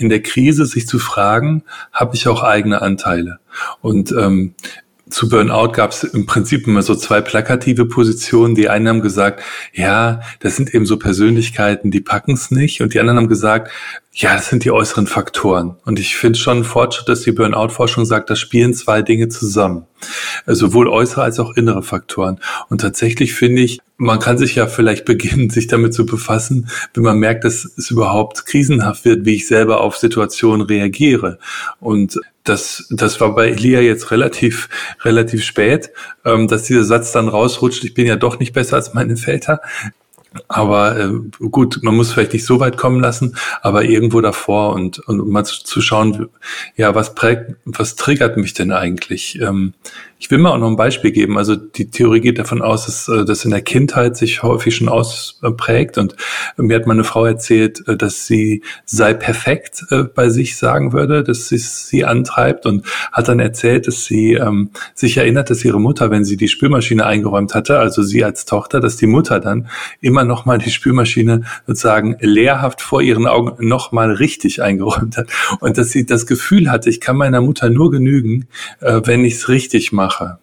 in 0.00 0.08
der 0.08 0.22
Krise 0.22 0.66
sich 0.66 0.86
zu 0.86 0.98
fragen, 0.98 1.62
habe 1.92 2.14
ich 2.14 2.26
auch 2.28 2.42
eigene 2.42 2.82
Anteile? 2.82 3.38
Und 3.80 4.12
ähm, 4.12 4.54
zu 5.10 5.28
Burnout 5.28 5.72
gab 5.72 5.90
es 5.90 6.04
im 6.04 6.26
Prinzip 6.26 6.66
immer 6.66 6.82
so 6.82 6.94
zwei 6.94 7.20
plakative 7.20 7.86
Positionen. 7.86 8.54
Die 8.54 8.68
einen 8.68 8.88
haben 8.88 9.02
gesagt, 9.02 9.42
ja, 9.72 10.20
das 10.40 10.56
sind 10.56 10.74
eben 10.74 10.86
so 10.86 10.98
Persönlichkeiten, 10.98 11.90
die 11.90 12.00
packen 12.00 12.32
es 12.32 12.50
nicht. 12.50 12.80
Und 12.80 12.94
die 12.94 13.00
anderen 13.00 13.18
haben 13.18 13.28
gesagt, 13.28 13.70
ja, 14.12 14.34
das 14.34 14.48
sind 14.48 14.64
die 14.64 14.70
äußeren 14.70 15.06
Faktoren. 15.06 15.76
Und 15.84 16.00
ich 16.00 16.16
finde 16.16 16.38
schon 16.38 16.58
ein 16.58 16.64
Fortschritt, 16.64 17.08
dass 17.08 17.22
die 17.22 17.32
Burnout-Forschung 17.32 18.04
sagt, 18.04 18.28
da 18.28 18.36
spielen 18.36 18.74
zwei 18.74 19.02
Dinge 19.02 19.28
zusammen. 19.28 19.86
Also 20.46 20.66
sowohl 20.66 20.88
äußere 20.88 21.22
als 21.22 21.38
auch 21.38 21.56
innere 21.56 21.82
Faktoren. 21.82 22.40
Und 22.68 22.80
tatsächlich 22.80 23.34
finde 23.34 23.62
ich, 23.62 23.78
man 23.96 24.18
kann 24.18 24.36
sich 24.36 24.54
ja 24.56 24.66
vielleicht 24.66 25.04
beginnen, 25.06 25.50
sich 25.50 25.68
damit 25.68 25.94
zu 25.94 26.06
befassen, 26.06 26.68
wenn 26.94 27.04
man 27.04 27.18
merkt, 27.18 27.44
dass 27.44 27.64
es 27.64 27.90
überhaupt 27.90 28.46
krisenhaft 28.46 29.04
wird, 29.04 29.24
wie 29.24 29.36
ich 29.36 29.46
selber 29.46 29.80
auf 29.80 29.96
Situationen 29.96 30.66
reagiere. 30.66 31.38
Und 31.78 32.18
das, 32.50 32.86
das 32.90 33.20
war 33.20 33.34
bei 33.34 33.48
Elia 33.48 33.80
jetzt 33.80 34.10
relativ, 34.10 34.68
relativ 35.02 35.44
spät, 35.44 35.90
ähm, 36.24 36.48
dass 36.48 36.64
dieser 36.64 36.84
Satz 36.84 37.12
dann 37.12 37.28
rausrutscht, 37.28 37.84
ich 37.84 37.94
bin 37.94 38.06
ja 38.06 38.16
doch 38.16 38.38
nicht 38.38 38.52
besser 38.52 38.76
als 38.76 38.92
meine 38.92 39.16
Väter. 39.16 39.60
Aber 40.46 40.96
äh, 40.96 41.10
gut, 41.50 41.80
man 41.82 41.96
muss 41.96 42.12
vielleicht 42.12 42.32
nicht 42.32 42.44
so 42.44 42.60
weit 42.60 42.76
kommen 42.76 43.00
lassen, 43.00 43.36
aber 43.62 43.84
irgendwo 43.84 44.20
davor 44.20 44.74
und, 44.74 45.00
und 45.00 45.28
mal 45.28 45.44
zu, 45.44 45.64
zu 45.64 45.80
schauen, 45.80 46.28
ja, 46.76 46.94
was 46.94 47.14
prägt, 47.14 47.56
was 47.64 47.96
triggert 47.96 48.36
mich 48.36 48.54
denn 48.54 48.70
eigentlich? 48.72 49.40
Ähm, 49.40 49.74
ich 50.20 50.30
will 50.30 50.36
mal 50.36 50.52
auch 50.52 50.58
noch 50.58 50.68
ein 50.68 50.76
Beispiel 50.76 51.12
geben. 51.12 51.38
Also 51.38 51.56
die 51.56 51.90
Theorie 51.90 52.20
geht 52.20 52.38
davon 52.38 52.60
aus, 52.60 52.84
dass 52.84 53.08
äh, 53.08 53.24
das 53.24 53.46
in 53.46 53.52
der 53.52 53.62
Kindheit 53.62 54.18
sich 54.18 54.42
häufig 54.42 54.76
schon 54.76 54.90
ausprägt. 54.90 55.96
Und 55.96 56.14
mir 56.58 56.76
hat 56.76 56.86
meine 56.86 57.04
Frau 57.04 57.24
erzählt, 57.24 57.82
äh, 57.88 57.96
dass 57.96 58.26
sie 58.26 58.62
sei 58.84 59.14
perfekt 59.14 59.86
äh, 59.90 60.02
bei 60.02 60.28
sich 60.28 60.58
sagen 60.58 60.92
würde, 60.92 61.24
dass 61.24 61.48
sie 61.48 61.56
sie 61.56 62.04
antreibt 62.04 62.66
und 62.66 62.86
hat 63.12 63.28
dann 63.28 63.40
erzählt, 63.40 63.86
dass 63.86 64.04
sie 64.04 64.34
ähm, 64.34 64.70
sich 64.94 65.16
erinnert, 65.16 65.48
dass 65.48 65.64
ihre 65.64 65.80
Mutter, 65.80 66.10
wenn 66.10 66.26
sie 66.26 66.36
die 66.36 66.48
Spülmaschine 66.48 67.06
eingeräumt 67.06 67.54
hatte, 67.54 67.78
also 67.78 68.02
sie 68.02 68.22
als 68.22 68.44
Tochter, 68.44 68.80
dass 68.80 68.98
die 68.98 69.06
Mutter 69.06 69.40
dann 69.40 69.68
immer 70.02 70.24
noch 70.24 70.44
mal 70.44 70.58
die 70.58 70.70
Spülmaschine 70.70 71.44
sozusagen 71.66 72.16
lehrhaft 72.20 72.82
vor 72.82 73.00
ihren 73.00 73.26
Augen 73.26 73.66
noch 73.66 73.90
mal 73.90 74.12
richtig 74.12 74.62
eingeräumt 74.62 75.16
hat 75.16 75.28
und 75.60 75.78
dass 75.78 75.92
sie 75.92 76.04
das 76.04 76.26
Gefühl 76.26 76.70
hatte, 76.70 76.90
ich 76.90 77.00
kann 77.00 77.16
meiner 77.16 77.40
Mutter 77.40 77.70
nur 77.70 77.90
genügen, 77.90 78.46
äh, 78.80 79.00
wenn 79.06 79.24
ich 79.24 79.36
es 79.36 79.48
richtig 79.48 79.92
mache 79.92 80.09
mache. 80.10 80.38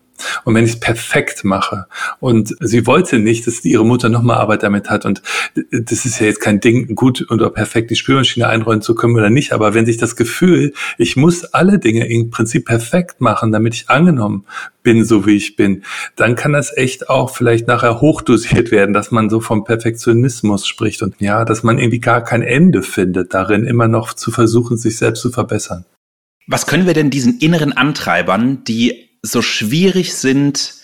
Und 0.46 0.56
wenn 0.56 0.66
ich 0.66 0.72
es 0.72 0.80
perfekt 0.80 1.44
mache 1.44 1.86
und 2.20 2.56
sie 2.60 2.88
wollte 2.88 3.20
nicht, 3.20 3.46
dass 3.46 3.64
ihre 3.64 3.86
Mutter 3.86 4.10
nochmal 4.10 4.38
Arbeit 4.38 4.64
damit 4.64 4.90
hat 4.90 5.06
und 5.06 5.22
das 5.72 6.06
ist 6.06 6.20
ja 6.20 6.26
jetzt 6.26 6.42
kein 6.42 6.60
Ding, 6.60 6.96
gut 6.96 7.28
oder 7.30 7.52
perfekt 7.52 7.92
die 7.92 7.96
Spülmaschine 7.96 8.48
einräumen 8.48 8.82
zu 8.82 8.96
können 8.96 9.16
oder 9.16 9.30
nicht, 9.30 9.52
aber 9.52 9.76
wenn 9.76 9.86
sich 9.86 9.98
das 9.98 10.16
Gefühl, 10.16 10.74
ich 10.98 11.18
muss 11.18 11.46
alle 11.46 11.78
Dinge 11.78 12.08
im 12.08 12.32
Prinzip 12.32 12.66
perfekt 12.66 13.22
machen, 13.22 13.52
damit 13.52 13.76
ich 13.76 13.92
angenommen 13.92 14.46
bin, 14.82 15.06
so 15.06 15.28
wie 15.28 15.36
ich 15.36 15.56
bin, 15.56 15.84
dann 16.16 16.36
kann 16.36 16.54
das 16.54 16.76
echt 16.76 17.12
auch 17.12 17.30
vielleicht 17.30 17.68
nachher 17.68 18.02
hochdosiert 18.02 18.72
werden, 18.72 18.94
dass 18.94 19.12
man 19.12 19.30
so 19.30 19.40
vom 19.40 19.66
Perfektionismus 19.66 20.66
spricht 20.66 21.04
und 21.04 21.14
ja, 21.20 21.46
dass 21.46 21.62
man 21.62 21.78
irgendwie 21.78 22.00
gar 22.00 22.24
kein 22.24 22.42
Ende 22.42 22.82
findet 22.82 23.36
darin, 23.36 23.66
immer 23.66 23.88
noch 23.88 24.14
zu 24.14 24.32
versuchen, 24.32 24.78
sich 24.78 24.98
selbst 24.98 25.22
zu 25.22 25.30
verbessern. 25.30 25.86
Was 26.48 26.66
können 26.66 26.88
wir 26.88 26.96
denn 26.96 27.12
diesen 27.12 27.38
inneren 27.40 27.74
Antreibern, 27.74 28.64
die 28.64 29.07
so 29.22 29.42
schwierig 29.42 30.14
sind, 30.14 30.76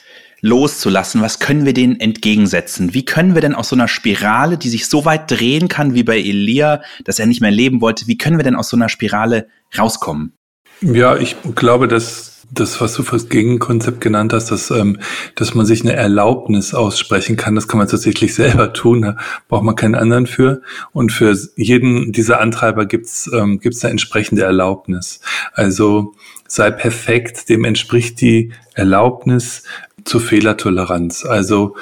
loszulassen, 0.44 1.22
was 1.22 1.40
können 1.40 1.66
wir 1.66 1.74
denen 1.74 2.00
entgegensetzen? 2.00 2.94
Wie 2.94 3.06
können 3.06 3.34
wir 3.34 3.42
denn 3.42 3.56
aus 3.56 3.70
so 3.70 3.76
einer 3.76 3.88
Spirale, 3.88 4.58
die 4.58 4.70
sich 4.70 4.88
so 4.88 5.06
weit 5.06 5.32
drehen 5.32 5.70
kann 5.70 5.94
wie 5.94 6.04
bei 6.04 6.18
Elia, 6.18 6.82
dass 7.06 7.18
er 7.18 7.28
nicht 7.28 7.40
mehr 7.40 7.50
leben 7.50 7.80
wollte, 7.80 8.08
wie 8.08 8.18
können 8.18 8.38
wir 8.38 8.44
denn 8.44 8.56
aus 8.56 8.70
so 8.70 8.76
einer 8.76 8.90
Spirale 8.90 9.48
rauskommen? 9.78 10.34
Ja, 10.82 11.16
ich 11.16 11.38
glaube, 11.56 11.88
dass 11.88 12.34
das, 12.54 12.82
was 12.82 12.94
du 12.94 13.04
fürs 13.04 13.30
Gegenkonzept 13.30 14.02
genannt 14.02 14.34
hast, 14.34 14.52
dass, 14.52 14.70
ähm, 14.70 15.00
dass 15.36 15.54
man 15.56 15.66
sich 15.66 15.82
eine 15.82 15.94
Erlaubnis 15.94 16.74
aussprechen 16.74 17.38
kann, 17.38 17.56
das 17.56 17.68
kann 17.68 17.78
man 17.78 17.88
tatsächlich 17.88 18.34
selber 18.36 18.74
tun, 18.74 19.02
da 19.02 19.18
braucht 19.48 19.64
man 19.64 19.76
keinen 19.76 19.96
anderen 19.96 20.28
für. 20.28 20.62
Und 20.92 21.12
für 21.12 21.36
jeden 21.56 22.12
dieser 22.12 22.42
Antreiber 22.42 22.86
gibt's 22.86 23.30
ähm, 23.34 23.60
gibt's 23.60 23.84
eine 23.84 23.92
entsprechende 23.92 24.44
Erlaubnis. 24.44 25.22
Also 25.54 26.14
sei 26.54 26.70
perfekt, 26.70 27.50
dem 27.50 27.64
entspricht 27.64 28.22
die 28.22 28.52
Erlaubnis 28.76 29.64
zur 30.04 30.22
Fehlertoleranz. 30.22 31.26
Also 31.26 31.76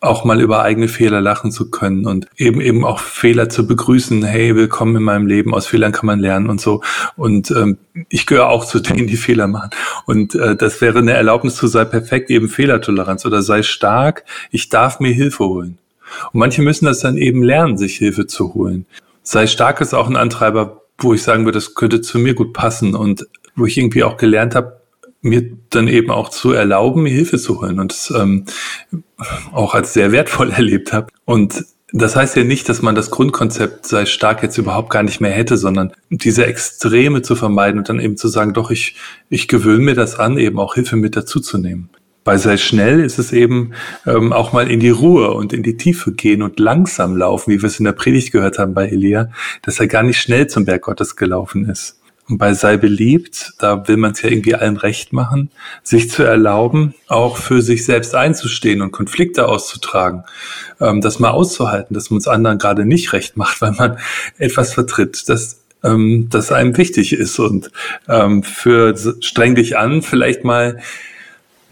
auch 0.00 0.24
mal 0.24 0.42
über 0.42 0.62
eigene 0.62 0.88
Fehler 0.88 1.22
lachen 1.22 1.50
zu 1.50 1.70
können 1.70 2.04
und 2.04 2.26
eben 2.36 2.60
eben 2.60 2.84
auch 2.84 2.98
Fehler 2.98 3.48
zu 3.48 3.66
begrüßen. 3.66 4.22
Hey, 4.22 4.54
willkommen 4.54 4.96
in 4.96 5.04
meinem 5.04 5.26
Leben. 5.26 5.54
Aus 5.54 5.66
Fehlern 5.66 5.92
kann 5.92 6.04
man 6.04 6.20
lernen 6.20 6.50
und 6.50 6.60
so. 6.60 6.82
Und 7.16 7.50
ähm, 7.50 7.78
ich 8.10 8.26
gehöre 8.26 8.50
auch 8.50 8.66
zu 8.66 8.80
denen, 8.80 9.06
die 9.06 9.16
Fehler 9.16 9.46
machen. 9.46 9.70
Und 10.04 10.34
äh, 10.34 10.54
das 10.54 10.82
wäre 10.82 10.98
eine 10.98 11.12
Erlaubnis 11.12 11.56
zu 11.56 11.66
sei 11.66 11.86
perfekt, 11.86 12.28
eben 12.28 12.50
Fehlertoleranz 12.50 13.24
oder 13.24 13.40
sei 13.40 13.62
stark. 13.62 14.24
Ich 14.50 14.68
darf 14.68 15.00
mir 15.00 15.14
Hilfe 15.14 15.46
holen. 15.46 15.78
Und 16.32 16.40
manche 16.40 16.60
müssen 16.60 16.84
das 16.84 17.00
dann 17.00 17.16
eben 17.16 17.42
lernen, 17.42 17.78
sich 17.78 17.96
Hilfe 17.96 18.26
zu 18.26 18.52
holen. 18.52 18.84
Sei 19.22 19.46
stark 19.46 19.80
ist 19.80 19.94
auch 19.94 20.10
ein 20.10 20.16
Antreiber, 20.16 20.82
wo 20.98 21.14
ich 21.14 21.22
sagen 21.22 21.44
würde, 21.46 21.56
das 21.56 21.74
könnte 21.74 22.02
zu 22.02 22.18
mir 22.18 22.34
gut 22.34 22.52
passen 22.52 22.94
und 22.94 23.26
wo 23.56 23.66
ich 23.66 23.78
irgendwie 23.78 24.04
auch 24.04 24.16
gelernt 24.16 24.54
habe, 24.54 24.80
mir 25.22 25.50
dann 25.70 25.88
eben 25.88 26.10
auch 26.10 26.30
zu 26.30 26.52
erlauben, 26.52 27.02
mir 27.02 27.12
Hilfe 27.12 27.38
zu 27.38 27.60
holen 27.60 27.78
und 27.78 27.92
das 27.92 28.12
ähm, 28.16 28.46
auch 29.52 29.74
als 29.74 29.92
sehr 29.92 30.12
wertvoll 30.12 30.50
erlebt 30.56 30.92
habe. 30.92 31.08
Und 31.24 31.64
das 31.92 32.14
heißt 32.14 32.36
ja 32.36 32.44
nicht, 32.44 32.68
dass 32.68 32.82
man 32.82 32.94
das 32.94 33.10
Grundkonzept 33.10 33.86
sei 33.86 34.06
stark 34.06 34.42
jetzt 34.42 34.58
überhaupt 34.58 34.90
gar 34.90 35.02
nicht 35.02 35.20
mehr 35.20 35.32
hätte, 35.32 35.56
sondern 35.56 35.92
diese 36.08 36.46
Extreme 36.46 37.22
zu 37.22 37.34
vermeiden 37.34 37.78
und 37.78 37.88
dann 37.88 38.00
eben 38.00 38.16
zu 38.16 38.28
sagen, 38.28 38.54
doch, 38.54 38.70
ich, 38.70 38.94
ich 39.28 39.48
gewöhne 39.48 39.84
mir 39.84 39.94
das 39.94 40.18
an, 40.18 40.38
eben 40.38 40.58
auch 40.60 40.74
Hilfe 40.74 40.96
mit 40.96 41.16
dazuzunehmen. 41.16 41.90
Bei 42.22 42.36
sei 42.36 42.58
schnell 42.58 43.00
ist 43.00 43.18
es 43.18 43.32
eben 43.32 43.72
ähm, 44.06 44.32
auch 44.32 44.52
mal 44.52 44.70
in 44.70 44.78
die 44.78 44.90
Ruhe 44.90 45.32
und 45.32 45.52
in 45.52 45.62
die 45.62 45.76
Tiefe 45.76 46.12
gehen 46.12 46.42
und 46.42 46.60
langsam 46.60 47.16
laufen, 47.16 47.50
wie 47.50 47.62
wir 47.62 47.66
es 47.66 47.80
in 47.80 47.86
der 47.86 47.92
Predigt 47.92 48.30
gehört 48.30 48.58
haben 48.58 48.74
bei 48.74 48.88
Elia, 48.88 49.30
dass 49.62 49.80
er 49.80 49.88
gar 49.88 50.02
nicht 50.02 50.20
schnell 50.20 50.46
zum 50.46 50.66
Berg 50.66 50.82
Gottes 50.82 51.16
gelaufen 51.16 51.68
ist. 51.68 51.99
Bei 52.32 52.54
sei 52.54 52.76
beliebt, 52.76 53.54
da 53.58 53.88
will 53.88 53.96
man 53.96 54.12
es 54.12 54.22
ja 54.22 54.30
irgendwie 54.30 54.54
allen 54.54 54.76
recht 54.76 55.12
machen, 55.12 55.50
sich 55.82 56.10
zu 56.10 56.22
erlauben, 56.22 56.94
auch 57.08 57.36
für 57.36 57.60
sich 57.60 57.84
selbst 57.84 58.14
einzustehen 58.14 58.82
und 58.82 58.92
Konflikte 58.92 59.48
auszutragen, 59.48 60.24
ähm, 60.80 61.00
das 61.00 61.18
mal 61.18 61.30
auszuhalten, 61.30 61.94
dass 61.94 62.10
man 62.10 62.18
es 62.18 62.28
anderen 62.28 62.58
gerade 62.58 62.84
nicht 62.84 63.12
recht 63.12 63.36
macht, 63.36 63.60
weil 63.60 63.72
man 63.72 63.98
etwas 64.38 64.72
vertritt, 64.72 65.28
das 65.28 65.60
ähm, 65.82 66.28
das 66.30 66.52
einem 66.52 66.76
wichtig 66.76 67.12
ist. 67.12 67.38
Und 67.38 67.70
ähm, 68.08 68.42
für 68.42 68.94
streng 69.20 69.54
dich 69.54 69.76
an 69.76 70.02
vielleicht 70.02 70.44
mal 70.44 70.78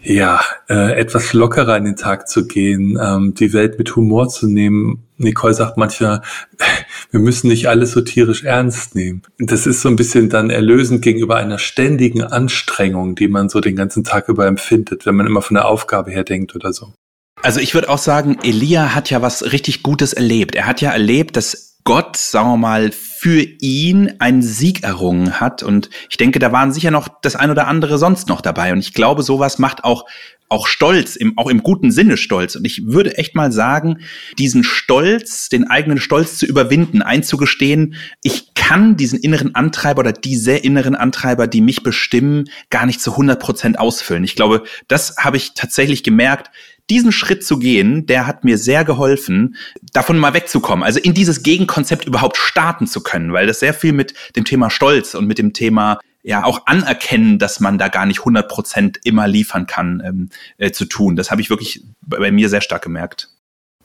ja, 0.01 0.41
äh, 0.69 0.93
etwas 0.99 1.33
lockerer 1.33 1.77
in 1.77 1.85
den 1.85 1.95
Tag 1.95 2.27
zu 2.27 2.47
gehen, 2.47 2.97
ähm, 3.01 3.33
die 3.35 3.53
Welt 3.53 3.77
mit 3.77 3.95
Humor 3.95 4.29
zu 4.29 4.47
nehmen. 4.47 5.03
Nicole 5.17 5.53
sagt 5.53 5.77
manchmal, 5.77 6.21
wir 7.11 7.19
müssen 7.19 7.49
nicht 7.49 7.67
alles 7.67 7.91
so 7.91 8.01
tierisch 8.01 8.43
ernst 8.43 8.95
nehmen. 8.95 9.23
Das 9.37 9.67
ist 9.67 9.81
so 9.81 9.89
ein 9.89 9.97
bisschen 9.97 10.29
dann 10.29 10.49
erlösend 10.49 11.01
gegenüber 11.01 11.35
einer 11.35 11.59
ständigen 11.59 12.23
Anstrengung, 12.23 13.15
die 13.15 13.27
man 13.27 13.49
so 13.49 13.59
den 13.59 13.75
ganzen 13.75 14.03
Tag 14.03 14.29
über 14.29 14.47
empfindet, 14.47 15.05
wenn 15.05 15.15
man 15.15 15.27
immer 15.27 15.41
von 15.41 15.55
der 15.55 15.67
Aufgabe 15.67 16.11
her 16.11 16.23
denkt 16.23 16.55
oder 16.55 16.71
so. 16.71 16.93
Also 17.41 17.59
ich 17.59 17.73
würde 17.73 17.89
auch 17.89 17.97
sagen, 17.97 18.37
Elia 18.43 18.93
hat 18.95 19.09
ja 19.09 19.21
was 19.21 19.51
richtig 19.51 19.83
Gutes 19.83 20.13
erlebt. 20.13 20.55
Er 20.55 20.65
hat 20.65 20.81
ja 20.81 20.91
erlebt, 20.91 21.37
dass 21.37 21.68
Gott, 21.89 22.17
sagen 22.17 22.49
wir 22.49 22.57
mal, 22.57 22.91
für 22.91 23.41
ihn 23.41 24.13
einen 24.19 24.43
Sieg 24.43 24.83
errungen 24.83 25.39
hat. 25.39 25.63
Und 25.63 25.89
ich 26.07 26.17
denke, 26.17 26.37
da 26.37 26.51
waren 26.51 26.71
sicher 26.71 26.91
noch 26.91 27.07
das 27.23 27.35
ein 27.35 27.49
oder 27.49 27.65
andere 27.65 27.97
sonst 27.97 28.27
noch 28.27 28.41
dabei. 28.41 28.73
Und 28.73 28.77
ich 28.77 28.93
glaube, 28.93 29.23
sowas 29.23 29.57
macht 29.57 29.83
auch 29.83 30.05
auch 30.49 30.67
Stolz, 30.67 31.15
im, 31.15 31.35
auch 31.35 31.47
im 31.47 31.63
guten 31.63 31.89
Sinne 31.89 32.17
Stolz. 32.17 32.55
Und 32.55 32.65
ich 32.65 32.85
würde 32.85 33.17
echt 33.17 33.33
mal 33.33 33.51
sagen, 33.51 34.01
diesen 34.37 34.63
Stolz, 34.63 35.49
den 35.49 35.67
eigenen 35.67 35.99
Stolz 35.99 36.37
zu 36.37 36.45
überwinden, 36.45 37.01
einzugestehen, 37.01 37.95
ich 38.21 38.53
kann 38.53 38.95
diesen 38.95 39.19
inneren 39.19 39.55
Antreiber 39.55 40.01
oder 40.01 40.11
diese 40.11 40.51
inneren 40.51 40.93
Antreiber, 40.93 41.47
die 41.47 41.61
mich 41.61 41.81
bestimmen, 41.81 42.49
gar 42.69 42.85
nicht 42.85 43.01
zu 43.01 43.11
100 43.11 43.39
Prozent 43.39 43.79
ausfüllen. 43.79 44.23
Ich 44.23 44.35
glaube, 44.35 44.61
das 44.87 45.17
habe 45.17 45.37
ich 45.37 45.55
tatsächlich 45.55 46.03
gemerkt, 46.03 46.51
diesen 46.89 47.11
Schritt 47.11 47.45
zu 47.45 47.59
gehen, 47.59 48.05
der 48.05 48.27
hat 48.27 48.43
mir 48.43 48.57
sehr 48.57 48.83
geholfen, 48.83 49.55
davon 49.93 50.17
mal 50.17 50.33
wegzukommen. 50.33 50.83
Also 50.83 50.99
in 50.99 51.13
dieses 51.13 51.43
Gegenkonzept 51.43 52.05
überhaupt 52.05 52.37
starten 52.37 52.87
zu 52.87 53.01
können, 53.01 53.33
weil 53.33 53.47
das 53.47 53.59
sehr 53.59 53.73
viel 53.73 53.93
mit 53.93 54.13
dem 54.35 54.45
Thema 54.45 54.69
Stolz 54.69 55.15
und 55.15 55.25
mit 55.25 55.37
dem 55.37 55.53
Thema 55.53 55.99
ja 56.21 56.43
auch 56.43 56.65
anerkennen, 56.65 57.39
dass 57.39 57.59
man 57.59 57.77
da 57.77 57.87
gar 57.87 58.05
nicht 58.05 58.19
100 58.19 58.49
Prozent 58.49 58.99
immer 59.03 59.27
liefern 59.27 59.67
kann, 59.67 60.01
ähm, 60.05 60.29
äh, 60.57 60.71
zu 60.71 60.85
tun. 60.85 61.15
Das 61.15 61.31
habe 61.31 61.41
ich 61.41 61.49
wirklich 61.49 61.83
bei 62.01 62.31
mir 62.31 62.49
sehr 62.49 62.61
stark 62.61 62.81
gemerkt. 62.81 63.29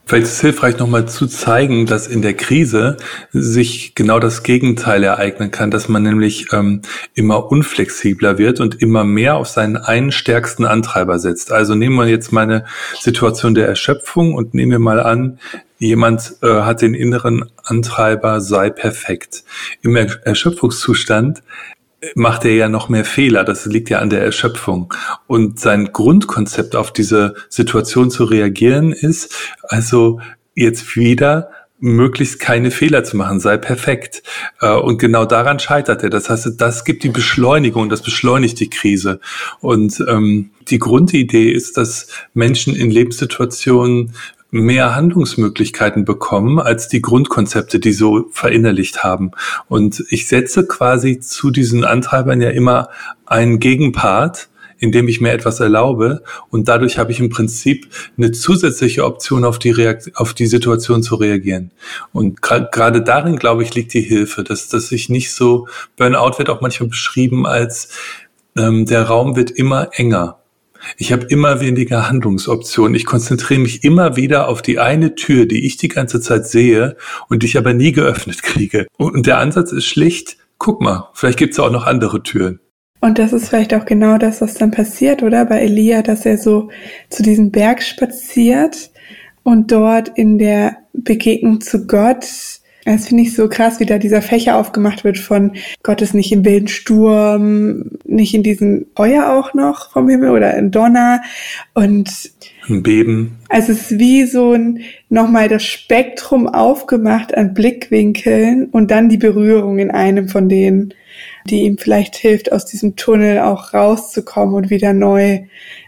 Vielleicht 0.07 0.27
ist 0.27 0.35
es 0.35 0.41
hilfreich, 0.43 0.79
nochmal 0.79 1.09
zu 1.09 1.27
zeigen, 1.27 1.87
dass 1.87 2.07
in 2.07 2.21
der 2.21 2.35
Krise 2.35 2.99
sich 3.33 3.95
genau 3.95 4.19
das 4.19 4.43
Gegenteil 4.43 5.03
ereignen 5.03 5.51
kann, 5.51 5.71
dass 5.71 5.89
man 5.89 6.03
nämlich 6.03 6.53
ähm, 6.53 6.83
immer 7.15 7.51
unflexibler 7.51 8.37
wird 8.37 8.61
und 8.61 8.83
immer 8.83 9.05
mehr 9.05 9.37
auf 9.37 9.49
seinen 9.49 9.79
einen 9.79 10.13
stärksten 10.13 10.67
Antreiber 10.67 11.19
setzt. 11.19 11.53
Also 11.53 11.75
nehmen 11.75 11.97
wir 11.97 12.07
jetzt 12.07 12.33
meine 12.33 12.67
Situation 13.01 13.55
der 13.55 13.67
Erschöpfung 13.67 14.35
und 14.35 14.53
nehmen 14.53 14.73
wir 14.73 14.79
mal 14.79 15.01
an, 15.01 15.39
jemand 15.79 16.37
äh, 16.43 16.49
hat 16.49 16.83
den 16.83 16.95
inneren 16.95 17.51
Antreiber, 17.63 18.41
sei 18.43 18.71
perfekt. 18.71 19.45
Im 19.81 19.97
Erschöpfungszustand 19.97 21.43
macht 22.15 22.45
er 22.45 22.55
ja 22.55 22.69
noch 22.69 22.89
mehr 22.89 23.05
Fehler. 23.05 23.45
Das 23.45 23.67
liegt 23.67 23.91
ja 23.91 23.99
an 23.99 24.11
der 24.11 24.23
Erschöpfung. 24.23 24.93
Und 25.27 25.61
sein 25.61 25.91
Grundkonzept 25.93 26.77
auf 26.77 26.93
diese 26.93 27.35
Situation 27.49 28.11
zu 28.11 28.25
reagieren 28.25 28.93
ist, 28.93 29.35
also 29.63 30.21
jetzt 30.55 30.97
wieder 30.97 31.51
möglichst 31.81 32.41
keine 32.41 32.71
Fehler 32.71 33.05
zu 33.05 33.17
machen, 33.17 33.41
sei 33.41 33.59
perfekt. 33.59 34.23
Äh, 34.61 34.75
und 34.75 34.99
genau 34.99 35.27
daran 35.27 35.59
scheitert 35.59 36.03
er. 36.03 36.11
Das 36.11 36.31
heißt, 36.31 36.55
das 36.59 36.85
gibt 36.85 37.03
die 37.05 37.11
Beschleunigung, 37.11 37.89
das 37.89 38.03
beschleunigt 38.03 38.59
die 38.61 38.71
Krise. 38.71 39.21
Und 39.61 40.03
ähm, 40.09 40.51
die 40.69 40.79
Grundidee 40.79 41.51
ist, 41.51 41.77
dass 41.77 42.09
Menschen 42.33 42.75
in 42.75 42.91
Lebenssituationen 42.91 44.15
mehr 44.55 44.95
Handlungsmöglichkeiten 44.95 46.05
bekommen 46.05 46.61
als 46.61 46.89
die 46.89 47.03
Grundkonzepte, 47.03 47.81
die 47.81 47.93
so 47.93 48.27
verinnerlicht 48.31 49.03
haben. 49.03 49.33
Und 49.69 50.05
ich 50.11 50.29
setze 50.29 50.67
quasi 50.67 51.19
zu 51.19 51.51
diesen 51.51 51.85
Antreibern 51.85 52.41
ja 52.41 52.51
immer 52.51 52.89
einen 53.27 53.59
Gegenpart, 53.59 54.49
indem 54.79 55.09
ich 55.09 55.21
mir 55.21 55.33
etwas 55.33 55.61
erlaube 55.61 56.23
und 56.51 56.69
dadurch 56.69 56.99
habe 56.99 57.11
ich 57.11 57.19
im 57.19 57.31
Prinzip 57.31 57.89
eine 58.17 58.33
zusätzliche 58.33 59.05
Option 59.05 59.45
auf 59.45 59.59
die 59.59 59.71
Reakt 59.71 60.13
auf 60.15 60.35
die 60.35 60.47
Situation 60.47 61.03
zu 61.03 61.17
reagieren. 61.17 61.71
Und 62.13 62.43
gerade 62.43 63.03
darin, 63.03 63.37
glaube 63.37 63.63
ich, 63.63 63.75
liegt 63.75 63.95
die 63.95 64.03
Hilfe, 64.03 64.45
dass, 64.45 64.69
dass 64.69 64.93
ich 64.93 65.09
nicht 65.09 65.33
so, 65.33 65.67
Burnout 65.97 66.39
wird 66.39 66.51
auch 66.51 66.61
manchmal 66.61 66.89
beschrieben 66.89 67.47
als 67.47 67.89
ähm, 68.57 68.87
der 68.87 69.03
Raum 69.05 69.37
wird 69.37 69.51
immer 69.51 69.89
enger. 69.93 70.39
Ich 70.97 71.13
habe 71.13 71.27
immer 71.27 71.61
weniger 71.61 72.09
Handlungsoptionen. 72.09 72.95
Ich 72.95 73.07
konzentriere 73.07 73.61
mich 73.61 73.85
immer 73.85 74.17
wieder 74.17 74.49
auf 74.49 74.63
die 74.63 74.79
eine 74.79 75.15
Tür, 75.15 75.47
die 75.47 75.67
ich 75.67 75.77
die 75.77 75.89
ganze 75.89 76.21
Zeit 76.21 76.47
sehe 76.47 76.97
und 77.29 77.43
die 77.43 77.47
ich 77.47 77.59
aber 77.59 77.75
nie 77.75 77.93
geöffnet 77.93 78.43
kriege. 78.43 78.87
Und 78.97 79.27
der 79.27 79.39
Ansatz 79.39 79.73
ist 79.73 79.87
schlicht, 79.87 80.37
guck 80.59 80.81
mal, 80.81 81.11
vielleicht 81.15 81.39
gibt 81.39 81.53
es 81.53 81.61
auch 81.61 81.71
noch 81.71 81.87
andere 81.87 82.23
Türen. 82.23 82.61
Und 83.01 83.19
das 83.19 83.35
ist 83.35 83.51
vielleicht 83.51 83.75
auch 83.75 83.85
genau 83.85 84.17
das, 84.17 84.41
was 84.41 84.55
dann 84.55 84.71
passiert, 84.71 85.23
oder? 85.23 85.45
Bei 85.45 85.61
Elia, 85.61 86.01
dass 86.01 86.25
er 86.25 86.39
so 86.39 86.71
zu 87.11 87.23
diesem 87.23 87.51
Berg 87.51 87.83
spaziert 87.83 88.91
und 89.43 89.71
dort 89.71 90.11
in 90.17 90.39
der 90.39 90.79
Begegnung 90.95 91.61
zu 91.61 91.87
Gott 91.87 92.25
Das 92.85 93.09
finde 93.09 93.23
ich 93.23 93.35
so 93.35 93.49
krass, 93.49 93.81
wie 93.81 93.87
da 93.87 93.99
dieser 93.99 94.21
Fächer 94.21 94.57
aufgemacht 94.57 95.05
wird 95.05 95.19
von 95.19 95.53
Gott 95.83 96.03
ist 96.03 96.15
nicht 96.15 96.33
im 96.33 96.45
wilden 96.45 96.69
Sturm, 96.69 97.93
nicht 98.05 98.35
in 98.35 98.43
diesem 98.43 98.87
Feuer 98.95 99.33
auch 99.33 99.55
noch 99.55 99.91
vom 99.91 100.09
Himmel 100.09 100.31
oder 100.31 100.55
in 100.55 100.71
Donner 100.71 101.23
und 101.73 102.31
ein 102.69 102.83
Beben. 102.83 103.39
Also 103.49 103.73
es 103.73 103.91
ist 103.91 103.99
wie 103.99 104.25
so 104.25 104.53
ein 104.53 104.81
nochmal 105.09 105.49
das 105.49 105.65
Spektrum 105.65 106.47
aufgemacht 106.47 107.35
an 107.35 107.55
Blickwinkeln 107.55 108.67
und 108.67 108.91
dann 108.91 109.09
die 109.09 109.19
Berührung 109.19 109.79
in 109.79 109.91
einem 109.91 110.29
von 110.29 110.49
denen, 110.49 110.95
die 111.47 111.63
ihm 111.63 111.79
vielleicht 111.79 112.17
hilft, 112.17 112.53
aus 112.53 112.67
diesem 112.67 112.97
Tunnel 112.97 113.39
auch 113.41 113.75
rauszukommen 113.75 114.55
und 114.55 114.71
wieder 114.71 114.93
neu, 114.93 115.41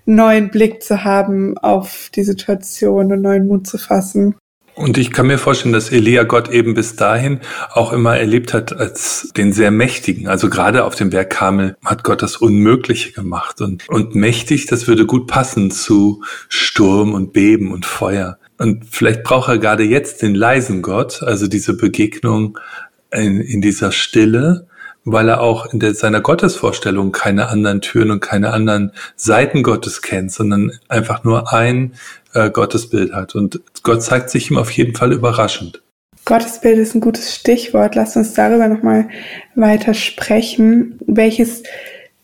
neuen 0.05 0.50
Blick 0.50 0.83
zu 0.83 1.05
haben 1.05 1.59
auf 1.59 2.11
die 2.15 2.25
Situation 2.25 3.12
und 3.12 3.23
neuen 3.23 3.47
Mut 3.47 3.67
zu 3.67 3.79
fassen. 3.79 4.37
Und 4.76 4.99
ich 4.99 5.11
kann 5.11 5.26
mir 5.26 5.38
vorstellen, 5.38 5.73
dass 5.73 5.90
Elia 5.90 6.25
Gott 6.25 6.50
eben 6.50 6.75
bis 6.75 6.97
dahin 6.97 7.40
auch 7.73 7.95
immer 7.95 8.18
erlebt 8.18 8.52
hat 8.52 8.76
als 8.76 9.33
den 9.35 9.54
sehr 9.54 9.71
Mächtigen. 9.71 10.28
Also 10.28 10.50
gerade 10.50 10.85
auf 10.85 10.95
dem 10.95 11.09
Berg 11.09 11.30
Kamel 11.30 11.78
hat 11.83 12.04
Gott 12.04 12.21
das 12.21 12.37
Unmögliche 12.37 13.12
gemacht. 13.12 13.62
Und, 13.62 13.88
und 13.88 14.14
mächtig, 14.14 14.66
das 14.66 14.87
würde 14.87 15.06
gut 15.06 15.28
passen 15.28 15.71
zu 15.71 16.23
Sturm 16.50 17.14
und 17.14 17.33
Beben 17.33 17.73
und 17.73 17.87
Feuer. 17.87 18.38
Und 18.59 18.85
vielleicht 18.90 19.23
braucht 19.23 19.49
er 19.49 19.56
gerade 19.56 19.83
jetzt 19.83 20.21
den 20.21 20.35
leisen 20.35 20.83
Gott, 20.83 21.23
also 21.23 21.47
diese 21.47 21.75
Begegnung 21.75 22.59
in, 23.11 23.40
in 23.40 23.62
dieser 23.62 23.92
Stille, 23.92 24.66
weil 25.06 25.30
er 25.30 25.40
auch 25.40 25.73
in 25.73 25.80
der, 25.80 25.95
seiner 25.95 26.21
Gottesvorstellung 26.21 27.12
keine 27.12 27.49
anderen 27.49 27.80
Türen 27.80 28.11
und 28.11 28.21
keine 28.21 28.52
anderen 28.52 28.92
Seiten 29.14 29.62
Gottes 29.62 30.02
kennt, 30.02 30.33
sondern 30.33 30.73
einfach 30.88 31.25
nur 31.25 31.50
ein 31.54 31.95
äh, 32.37 32.50
Gottesbild 32.50 33.12
hat. 33.12 33.35
Und 33.35 33.61
Gott 33.83 34.02
zeigt 34.02 34.31
sich 34.31 34.50
ihm 34.50 34.59
auf 34.59 34.71
jeden 34.71 34.95
Fall 34.95 35.12
überraschend. 35.12 35.83
Gottesbild 36.25 36.78
ist 36.78 36.95
ein 36.95 37.00
gutes 37.00 37.35
Stichwort. 37.35 37.95
Lass 37.95 38.16
uns 38.16 38.35
darüber 38.35 38.69
nochmal 38.69 39.09
weiter 39.55 39.95
sprechen. 39.95 40.99
Welches 41.07 41.62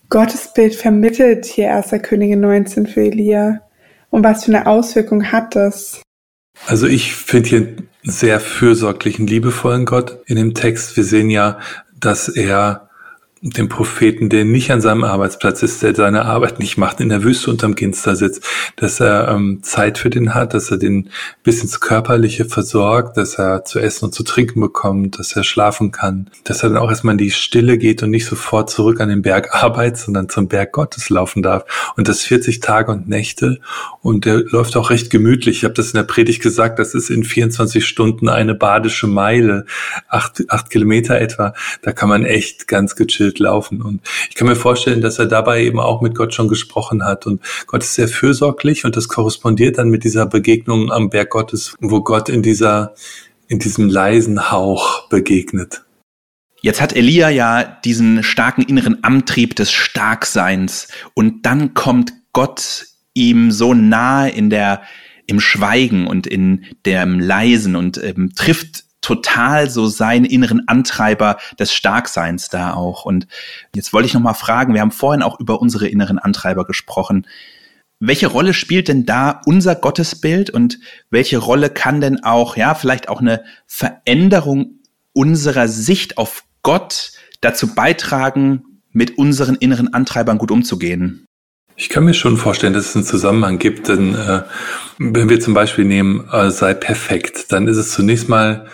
Gottesbild 0.09 0.75
vermittelt 0.75 1.47
hier 1.47 1.75
1. 1.75 1.91
Könige 2.03 2.37
19 2.37 2.87
für 2.87 3.03
Elia? 3.03 3.63
Und 4.11 4.25
was 4.25 4.45
für 4.45 4.55
eine 4.55 4.67
Auswirkung 4.67 5.33
hat 5.33 5.57
das? 5.57 6.03
Also 6.67 6.87
ich 6.87 7.15
finde 7.15 7.49
hier 7.49 7.59
einen 7.59 7.89
sehr 8.03 8.41
fürsorglichen, 8.41 9.27
liebevollen 9.27 9.87
Gott 9.87 10.19
in 10.27 10.37
dem 10.37 10.55
Text. 10.55 10.97
Wir 10.97 11.05
sehen 11.05 11.31
ja, 11.31 11.61
dass 11.99 12.29
er 12.29 12.91
dem 13.45 13.69
Propheten, 13.69 14.29
der 14.29 14.45
nicht 14.45 14.71
an 14.71 14.81
seinem 14.81 15.03
Arbeitsplatz 15.03 15.65
ist, 15.65 15.83
der 15.83 15.97
seine 15.97 16.27
Arbeit 16.27 16.61
nicht 16.61 16.79
macht, 16.79 17.01
in 17.01 17.09
der 17.09 17.25
Wüste 17.25 17.51
unterm 17.51 17.75
Ginster 17.75 18.15
sitzt, 18.15 18.45
dass 18.77 19.01
er 19.01 19.29
ähm, 19.29 19.65
Zeit 19.65 19.99
für 19.99 20.11
den 20.11 20.33
hat, 20.33 20.55
dass 20.55 20.71
er 20.71 20.77
den 20.77 21.11
bis 21.43 21.61
ins 21.61 21.81
Körperliche 21.81 22.45
versorgt, 22.45 23.17
dass 23.17 23.41
er 23.41 23.65
zu 23.65 23.81
essen 23.81 24.05
und 24.07 24.15
zu 24.15 24.23
trinken 24.23 24.61
bekommt, 24.61 25.19
dass 25.19 25.35
er 25.35 25.43
schlafen 25.43 25.91
kann, 25.91 26.31
dass 26.45 26.63
er 26.63 26.69
dann 26.69 26.79
auch 26.79 26.89
erstmal 26.89 27.15
in 27.15 27.19
die 27.19 27.33
Stille 27.33 27.79
geht 27.79 28.05
und 28.05 28.11
nicht 28.11 28.27
sofort 28.27 28.71
zurück 28.71 29.01
an 29.01 29.09
den 29.09 29.23
Berg 29.23 29.53
Arbeit, 29.61 29.99
sondern 29.99 30.29
zum 30.29 30.47
Berg 30.47 30.71
Gottes 30.71 31.11
laufen 31.11 31.43
darf. 31.43 31.65
Und 31.97 32.07
das 32.07 32.23
40 32.23 32.61
Tage 32.61 32.93
und 32.93 33.09
Nächte 33.09 33.59
und 34.03 34.25
der 34.25 34.37
läuft 34.37 34.77
auch 34.77 34.91
recht 34.91 35.11
gemütlich. 35.11 35.59
Ich 35.59 35.65
habe 35.65 35.75
das 35.75 35.89
in 35.89 35.97
der 35.97 36.05
Predigt 36.05 36.43
gesagt, 36.43 36.79
das 36.79 36.95
ist 36.95 37.11
in 37.11 37.25
24 37.25 37.85
Stunden 37.85 38.29
eine 38.29 38.55
badische 38.55 39.09
Meile, 39.09 39.67
acht, 40.09 40.45
acht 40.49 40.71
Kilometer 40.71 41.21
etwa. 41.21 41.55
Da 41.83 41.91
kann 41.91 42.09
man 42.09 42.25
echt 42.25 42.69
ganz 42.69 42.95
gechillt 42.95 43.32
Bild 43.33 43.39
laufen. 43.39 43.83
Und 43.83 44.01
ich 44.29 44.35
kann 44.35 44.49
mir 44.49 44.57
vorstellen, 44.57 45.01
dass 45.01 45.19
er 45.19 45.27
dabei 45.27 45.63
eben 45.63 45.81
auch 45.81 46.01
mit 46.01 46.15
Gott 46.15 46.35
schon 46.35 46.49
gesprochen 46.49 47.05
hat. 47.05 47.27
Und 47.27 47.41
Gott 47.67 47.83
ist 47.83 47.95
sehr 47.95 48.09
fürsorglich 48.09 48.85
und 48.85 48.97
das 48.97 49.09
korrespondiert 49.09 49.79
dann 49.79 49.89
mit 49.89 50.05
dieser 50.05 50.27
Begegnung 50.27 50.91
am 50.93 51.11
Berg 51.11 51.31
Gottes, 51.31 51.75
wo 51.81 52.03
Gott 52.03 52.29
in 52.29 52.43
dieser, 52.43 52.95
in 53.49 53.59
diesem 53.59 53.89
leisen 53.89 54.51
Hauch 54.51 55.09
begegnet. 55.09 55.83
Jetzt 56.61 56.81
hat 56.81 56.95
Elia 56.95 57.29
ja 57.29 57.65
diesen 57.65 58.23
starken 58.23 58.63
inneren 58.63 59.03
Antrieb 59.03 59.57
des 59.57 59.73
Starkseins 59.73 60.89
und 61.15 61.45
dann 61.45 61.75
kommt 61.75 62.13
Gott 62.33 62.87
ihm 63.15 63.51
so 63.51 63.75
nahe 63.75 64.31
in 64.31 64.49
der 64.49 64.83
im 65.27 65.41
Schweigen 65.41 66.07
und 66.07 66.27
in 66.27 66.65
dem 66.85 67.19
Leisen 67.19 67.75
und 67.77 68.03
ähm, 68.03 68.33
trifft 68.35 68.82
total 69.03 69.69
so 69.69 69.87
seinen 69.87 70.25
inneren 70.25 70.67
Antreiber 70.67 71.37
des 71.59 71.75
Starkseins 71.75 72.49
da 72.49 72.73
auch. 72.73 73.05
Und 73.05 73.27
jetzt 73.75 73.93
wollte 73.93 74.07
ich 74.07 74.15
noch 74.15 74.23
mal 74.23 74.33
fragen, 74.33 74.73
wir 74.73 74.81
haben 74.81 74.91
vorhin 74.91 75.23
auch 75.23 75.39
über 75.39 75.61
unsere 75.61 75.89
inneren 75.89 76.19
Antreiber 76.19 76.65
gesprochen. 76.65 77.27
Welche 78.01 78.29
Rolle 78.29 78.55
spielt 78.55 78.89
denn 78.89 79.05
da 79.05 79.43
unser 79.45 79.75
Gottesbild 79.75 80.51
und 80.51 80.79
welche 81.11 81.39
Rolle 81.39 81.69
kann 81.69 82.01
denn 82.01 82.25
auch, 82.25 82.57
ja, 82.57 82.75
vielleicht 82.75 83.09
auch 83.09 83.21
eine 83.21 83.45
Veränderung 83.67 84.81
unserer 85.13 85.69
Sicht 85.69 86.17
auf 86.19 86.45
Gott 86.63 87.13
dazu 87.41 87.75
beitragen, 87.75 88.65
mit 88.93 89.19
unseren 89.19 89.57
inneren 89.57 89.93
Antreibern 89.95 90.39
gut 90.39 90.51
umzugehen? 90.51 91.27
Ich 91.77 91.89
kann 91.89 92.05
mir 92.05 92.15
schon 92.15 92.37
vorstellen, 92.37 92.75
dass 92.75 92.91
es 92.91 92.97
einen 92.97 93.05
Zusammenhang 93.05 93.59
gibt, 93.59 93.89
denn 93.89 94.15
äh, 94.15 94.43
wenn 94.99 95.29
wir 95.29 95.41
zum 95.41 95.55
Beispiel 95.55 95.85
nehmen, 95.85 96.29
äh, 96.31 96.51
sei 96.51 96.75
perfekt, 96.75 97.51
dann 97.51 97.67
ist 97.67 97.79
es 97.79 97.93
zunächst 97.93 98.29
mal 98.29 98.67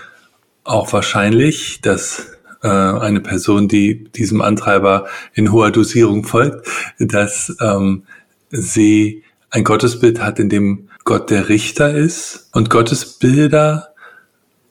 auch 0.69 0.93
wahrscheinlich, 0.93 1.81
dass 1.81 2.39
äh, 2.63 2.69
eine 2.69 3.21
Person, 3.21 3.69
die 3.69 4.05
diesem 4.05 4.43
Antreiber 4.43 5.07
in 5.35 5.53
hoher 5.53 5.71
Dosierung 5.71 6.25
folgt, 6.25 6.69
dass 6.99 7.57
ähm, 7.61 8.05
sie 8.51 9.23
ein 9.51 9.65
Gottesbild 9.65 10.21
hat, 10.21 10.39
in 10.39 10.49
dem 10.49 10.89
Gott 11.05 11.31
der 11.31 11.49
Richter 11.49 11.95
ist. 11.95 12.49
Und 12.53 12.71
Gottesbilder 12.71 13.95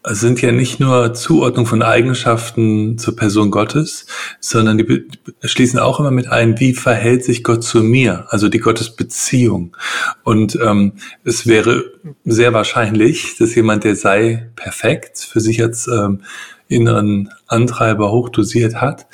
sind 0.09 0.41
ja 0.41 0.51
nicht 0.51 0.79
nur 0.79 1.13
Zuordnung 1.13 1.65
von 1.65 1.81
Eigenschaften 1.81 2.97
zur 2.97 3.15
Person 3.15 3.51
Gottes, 3.51 4.05
sondern 4.39 4.77
die 4.77 5.07
schließen 5.43 5.79
auch 5.79 5.99
immer 5.99 6.11
mit 6.11 6.29
ein, 6.29 6.59
wie 6.59 6.73
verhält 6.73 7.23
sich 7.23 7.43
Gott 7.43 7.63
zu 7.63 7.83
mir, 7.83 8.25
also 8.29 8.49
die 8.49 8.59
Gottesbeziehung. 8.59 9.75
Und 10.23 10.57
ähm, 10.61 10.93
es 11.23 11.47
wäre 11.47 11.83
sehr 12.25 12.53
wahrscheinlich, 12.53 13.37
dass 13.37 13.55
jemand, 13.55 13.83
der 13.83 13.95
sei 13.95 14.49
perfekt, 14.55 15.19
für 15.19 15.39
sich 15.39 15.61
als 15.61 15.87
ähm, 15.87 16.21
inneren 16.67 17.29
Antreiber 17.47 18.11
hochdosiert 18.11 18.75
hat, 18.81 19.07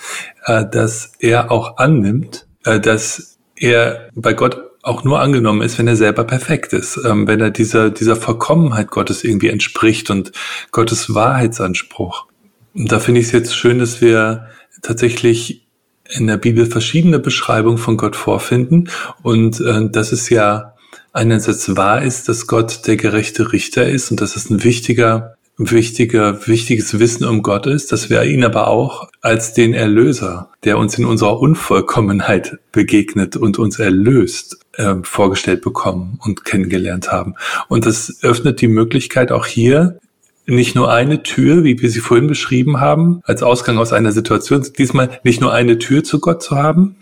äh, 0.46 0.66
dass 0.70 1.14
er 1.20 1.52
auch 1.52 1.78
annimmt, 1.78 2.48
äh, 2.66 2.80
dass 2.80 3.38
er 3.56 4.10
bei 4.16 4.34
Gott 4.34 4.73
auch 4.84 5.04
nur 5.04 5.22
angenommen 5.22 5.62
ist, 5.62 5.80
wenn 5.80 5.88
er 5.88 5.96
selber 5.96 6.26
perfekt 6.26 6.74
ist, 6.74 7.00
ähm, 7.04 7.26
wenn 7.26 7.40
er 7.40 7.50
dieser, 7.50 7.90
dieser 7.90 8.16
Vollkommenheit 8.16 8.92
Gottes 8.92 9.24
irgendwie 9.24 9.48
entspricht 9.48 10.10
und 10.10 10.32
Gottes 10.72 11.16
Wahrheitsanspruch. 11.16 12.28
Und 12.76 12.92
da 12.92 13.00
finde 13.00 13.22
ich 13.22 13.28
es 13.28 13.32
jetzt 13.32 13.56
schön, 13.56 13.80
dass 13.80 14.02
wir 14.02 14.48
tatsächlich 14.82 15.66
in 16.10 16.28
der 16.28 16.38
Bibel 16.38 16.66
verschiedene 16.66 17.18
Beschreibungen 17.18 17.78
von 17.78 17.96
Gott 17.96 18.16
vorfinden 18.16 18.90
und 19.24 19.62
äh, 19.62 19.90
dass 19.90 20.12
es 20.12 20.30
ja 20.30 20.74
einerseits 21.14 21.78
wahr 21.78 22.02
ist, 22.02 22.28
dass 22.28 22.48
Gott 22.48 22.86
der 22.86 22.98
gerechte 22.98 23.54
Richter 23.54 23.88
ist 23.88 24.12
und 24.12 24.20
dass 24.20 24.36
es 24.36 24.50
ein 24.50 24.64
wichtiger 24.64 25.38
wichtiger, 25.58 26.48
wichtiges 26.48 27.00
Wissen 27.00 27.26
um 27.26 27.44
Gott 27.44 27.68
ist, 27.68 27.92
dass 27.92 28.10
wir 28.10 28.24
ihn 28.24 28.44
aber 28.44 28.68
auch 28.68 29.10
als 29.22 29.54
den 29.54 29.74
Erlöser, 29.74 30.50
der 30.64 30.78
uns 30.78 30.98
in 30.98 31.06
unserer 31.06 31.40
Unvollkommenheit 31.40 32.58
begegnet 32.72 33.36
und 33.38 33.60
uns 33.60 33.80
erlöst, 33.80 34.58
äh, 34.74 34.96
vorgestellt 35.04 35.62
bekommen 35.62 36.20
und 36.24 36.44
kennengelernt 36.46 37.12
haben. 37.12 37.36
Und 37.68 37.86
das 37.86 38.20
öffnet 38.24 38.62
die 38.62 38.68
Möglichkeit 38.68 39.32
auch 39.32 39.46
hier, 39.46 40.00
nicht 40.46 40.76
nur 40.76 40.92
eine 40.92 41.24
Tür, 41.24 41.64
wie 41.64 41.82
wir 41.82 41.90
sie 41.90 42.02
vorhin 42.02 42.28
beschrieben 42.28 42.82
haben, 42.82 43.22
als 43.24 43.44
Ausgang 43.44 43.78
aus 43.78 43.94
einer 43.94 44.12
Situation, 44.12 44.66
diesmal 44.78 45.20
nicht 45.24 45.40
nur 45.40 45.54
eine 45.54 45.78
Tür 45.78 46.04
zu 46.04 46.20
Gott 46.20 46.44
zu 46.44 46.58
haben, 46.58 46.98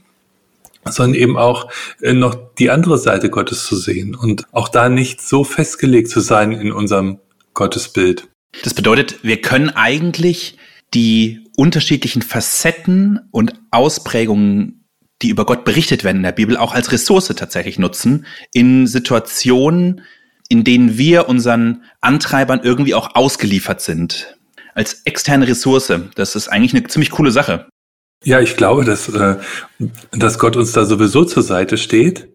sondern 0.87 1.15
eben 1.15 1.37
auch 1.37 1.69
äh, 2.01 2.13
noch 2.13 2.35
die 2.59 2.69
andere 2.69 2.97
Seite 2.97 3.29
Gottes 3.29 3.65
zu 3.65 3.75
sehen 3.75 4.13
und 4.15 4.45
auch 4.51 4.67
da 4.67 4.89
nicht 4.89 5.21
so 5.21 5.43
festgelegt 5.43 6.09
zu 6.09 6.19
sein 6.19 6.51
in 6.51 6.71
unserem 6.71 7.19
Gottesbild. 7.53 8.30
Das 8.63 8.73
bedeutet, 8.73 9.23
wir 9.23 9.41
können 9.41 9.69
eigentlich 9.69 10.57
die 10.93 11.47
unterschiedlichen 11.55 12.21
Facetten 12.21 13.19
und 13.31 13.53
Ausprägungen, 13.71 14.85
die 15.21 15.29
über 15.29 15.45
Gott 15.45 15.63
berichtet 15.63 16.03
werden 16.03 16.17
in 16.17 16.23
der 16.23 16.31
Bibel, 16.31 16.57
auch 16.57 16.73
als 16.73 16.91
Ressource 16.91 17.27
tatsächlich 17.27 17.79
nutzen 17.79 18.25
in 18.53 18.87
Situationen, 18.87 20.01
in 20.49 20.63
denen 20.63 20.97
wir 20.97 21.29
unseren 21.29 21.83
Antreibern 22.01 22.61
irgendwie 22.63 22.93
auch 22.93 23.15
ausgeliefert 23.15 23.81
sind. 23.81 24.37
Als 24.73 25.01
externe 25.05 25.47
Ressource. 25.47 25.91
Das 26.15 26.35
ist 26.35 26.47
eigentlich 26.47 26.73
eine 26.73 26.87
ziemlich 26.87 27.11
coole 27.11 27.31
Sache. 27.31 27.67
Ja, 28.23 28.39
ich 28.39 28.55
glaube, 28.57 28.85
dass, 28.85 29.09
äh, 29.09 29.37
dass 30.11 30.39
Gott 30.39 30.55
uns 30.55 30.73
da 30.73 30.85
sowieso 30.85 31.25
zur 31.25 31.43
Seite 31.43 31.77
steht 31.77 32.31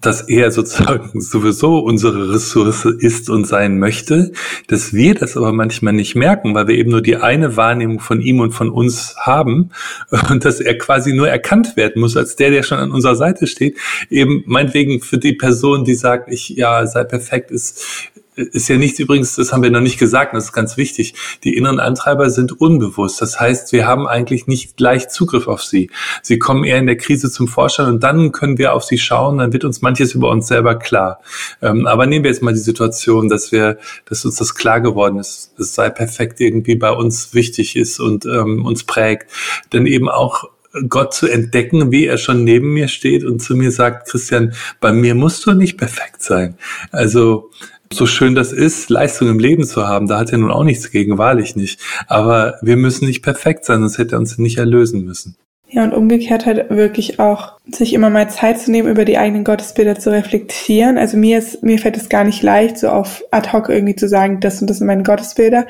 dass 0.00 0.22
er 0.22 0.50
sozusagen 0.50 1.20
sowieso 1.20 1.78
unsere 1.78 2.32
Ressource 2.32 2.84
ist 2.84 3.28
und 3.28 3.46
sein 3.46 3.78
möchte, 3.78 4.32
dass 4.66 4.92
wir 4.92 5.14
das 5.14 5.36
aber 5.36 5.52
manchmal 5.52 5.92
nicht 5.92 6.14
merken, 6.14 6.54
weil 6.54 6.68
wir 6.68 6.76
eben 6.76 6.90
nur 6.90 7.02
die 7.02 7.16
eine 7.16 7.56
Wahrnehmung 7.56 8.00
von 8.00 8.20
ihm 8.20 8.40
und 8.40 8.52
von 8.52 8.70
uns 8.70 9.16
haben 9.18 9.70
und 10.30 10.44
dass 10.44 10.60
er 10.60 10.78
quasi 10.78 11.12
nur 11.12 11.28
erkannt 11.28 11.76
werden 11.76 12.00
muss 12.00 12.16
als 12.16 12.36
der, 12.36 12.50
der 12.50 12.62
schon 12.62 12.78
an 12.78 12.92
unserer 12.92 13.16
Seite 13.16 13.46
steht. 13.46 13.76
Eben 14.08 14.42
meinetwegen 14.46 15.00
für 15.00 15.18
die 15.18 15.34
Person, 15.34 15.84
die 15.84 15.94
sagt, 15.94 16.32
ich 16.32 16.50
ja 16.50 16.86
sei 16.86 17.04
perfekt, 17.04 17.50
ist 17.50 18.10
ist 18.40 18.68
ja 18.68 18.76
nichts 18.76 18.98
übrigens, 18.98 19.36
das 19.36 19.52
haben 19.52 19.62
wir 19.62 19.70
noch 19.70 19.80
nicht 19.80 19.98
gesagt, 19.98 20.34
das 20.34 20.46
ist 20.46 20.52
ganz 20.52 20.76
wichtig. 20.76 21.14
Die 21.44 21.56
inneren 21.56 21.80
Antreiber 21.80 22.30
sind 22.30 22.60
unbewusst. 22.60 23.20
Das 23.20 23.40
heißt, 23.40 23.72
wir 23.72 23.86
haben 23.86 24.06
eigentlich 24.06 24.46
nicht 24.46 24.76
gleich 24.76 25.08
Zugriff 25.08 25.46
auf 25.46 25.62
sie. 25.62 25.90
Sie 26.22 26.38
kommen 26.38 26.64
eher 26.64 26.78
in 26.78 26.86
der 26.86 26.96
Krise 26.96 27.30
zum 27.30 27.48
Vorschein 27.48 27.86
und 27.86 28.02
dann 28.02 28.32
können 28.32 28.58
wir 28.58 28.74
auf 28.74 28.84
sie 28.84 28.98
schauen, 28.98 29.38
dann 29.38 29.52
wird 29.52 29.64
uns 29.64 29.82
manches 29.82 30.14
über 30.14 30.30
uns 30.30 30.48
selber 30.48 30.76
klar. 30.78 31.20
Ähm, 31.62 31.86
aber 31.86 32.06
nehmen 32.06 32.24
wir 32.24 32.30
jetzt 32.30 32.42
mal 32.42 32.54
die 32.54 32.60
Situation, 32.60 33.28
dass 33.28 33.52
wir, 33.52 33.78
dass 34.06 34.24
uns 34.24 34.36
das 34.36 34.54
klar 34.54 34.80
geworden 34.80 35.18
ist, 35.18 35.52
es 35.58 35.74
sei 35.74 35.90
perfekt 35.90 36.40
irgendwie 36.40 36.76
bei 36.76 36.90
uns 36.90 37.34
wichtig 37.34 37.76
ist 37.76 38.00
und 38.00 38.26
ähm, 38.26 38.64
uns 38.64 38.84
prägt. 38.84 39.30
Denn 39.72 39.86
eben 39.86 40.08
auch 40.08 40.44
Gott 40.88 41.14
zu 41.14 41.26
entdecken, 41.26 41.90
wie 41.90 42.06
er 42.06 42.18
schon 42.18 42.44
neben 42.44 42.72
mir 42.72 42.88
steht 42.88 43.24
und 43.24 43.40
zu 43.40 43.56
mir 43.56 43.72
sagt, 43.72 44.08
Christian, 44.08 44.54
bei 44.80 44.92
mir 44.92 45.14
musst 45.14 45.44
du 45.46 45.52
nicht 45.52 45.76
perfekt 45.76 46.22
sein. 46.22 46.56
Also 46.92 47.50
so 47.92 48.06
schön 48.06 48.34
das 48.34 48.52
ist, 48.52 48.88
Leistung 48.88 49.28
im 49.28 49.38
Leben 49.38 49.64
zu 49.64 49.86
haben, 49.86 50.06
da 50.06 50.18
hat 50.18 50.30
er 50.32 50.38
nun 50.38 50.50
auch 50.50 50.64
nichts 50.64 50.90
gegen, 50.90 51.18
wahrlich 51.18 51.56
nicht. 51.56 51.80
Aber 52.06 52.58
wir 52.62 52.76
müssen 52.76 53.06
nicht 53.06 53.22
perfekt 53.22 53.64
sein, 53.64 53.80
sonst 53.80 53.98
hätte 53.98 54.16
er 54.16 54.18
uns 54.20 54.38
nicht 54.38 54.58
erlösen 54.58 55.04
müssen. 55.04 55.36
Ja, 55.72 55.84
und 55.84 55.92
umgekehrt 55.92 56.46
halt 56.46 56.68
wirklich 56.70 57.20
auch, 57.20 57.52
sich 57.70 57.94
immer 57.94 58.10
mal 58.10 58.28
Zeit 58.28 58.60
zu 58.60 58.72
nehmen, 58.72 58.88
über 58.88 59.04
die 59.04 59.18
eigenen 59.18 59.44
Gottesbilder 59.44 59.98
zu 59.98 60.10
reflektieren. 60.10 60.98
Also 60.98 61.16
mir 61.16 61.38
ist, 61.38 61.62
mir 61.62 61.78
fällt 61.78 61.96
es 61.96 62.08
gar 62.08 62.24
nicht 62.24 62.42
leicht, 62.42 62.78
so 62.78 62.88
auf 62.88 63.22
ad 63.30 63.52
hoc 63.52 63.68
irgendwie 63.68 63.94
zu 63.94 64.08
sagen, 64.08 64.40
das 64.40 64.60
und 64.60 64.68
das 64.68 64.78
sind 64.78 64.88
meine 64.88 65.04
Gottesbilder. 65.04 65.66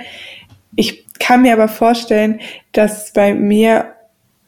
Ich 0.74 1.06
kann 1.18 1.42
mir 1.42 1.52
aber 1.52 1.68
vorstellen, 1.68 2.40
dass 2.72 3.12
bei 3.12 3.35
mir 3.35 3.92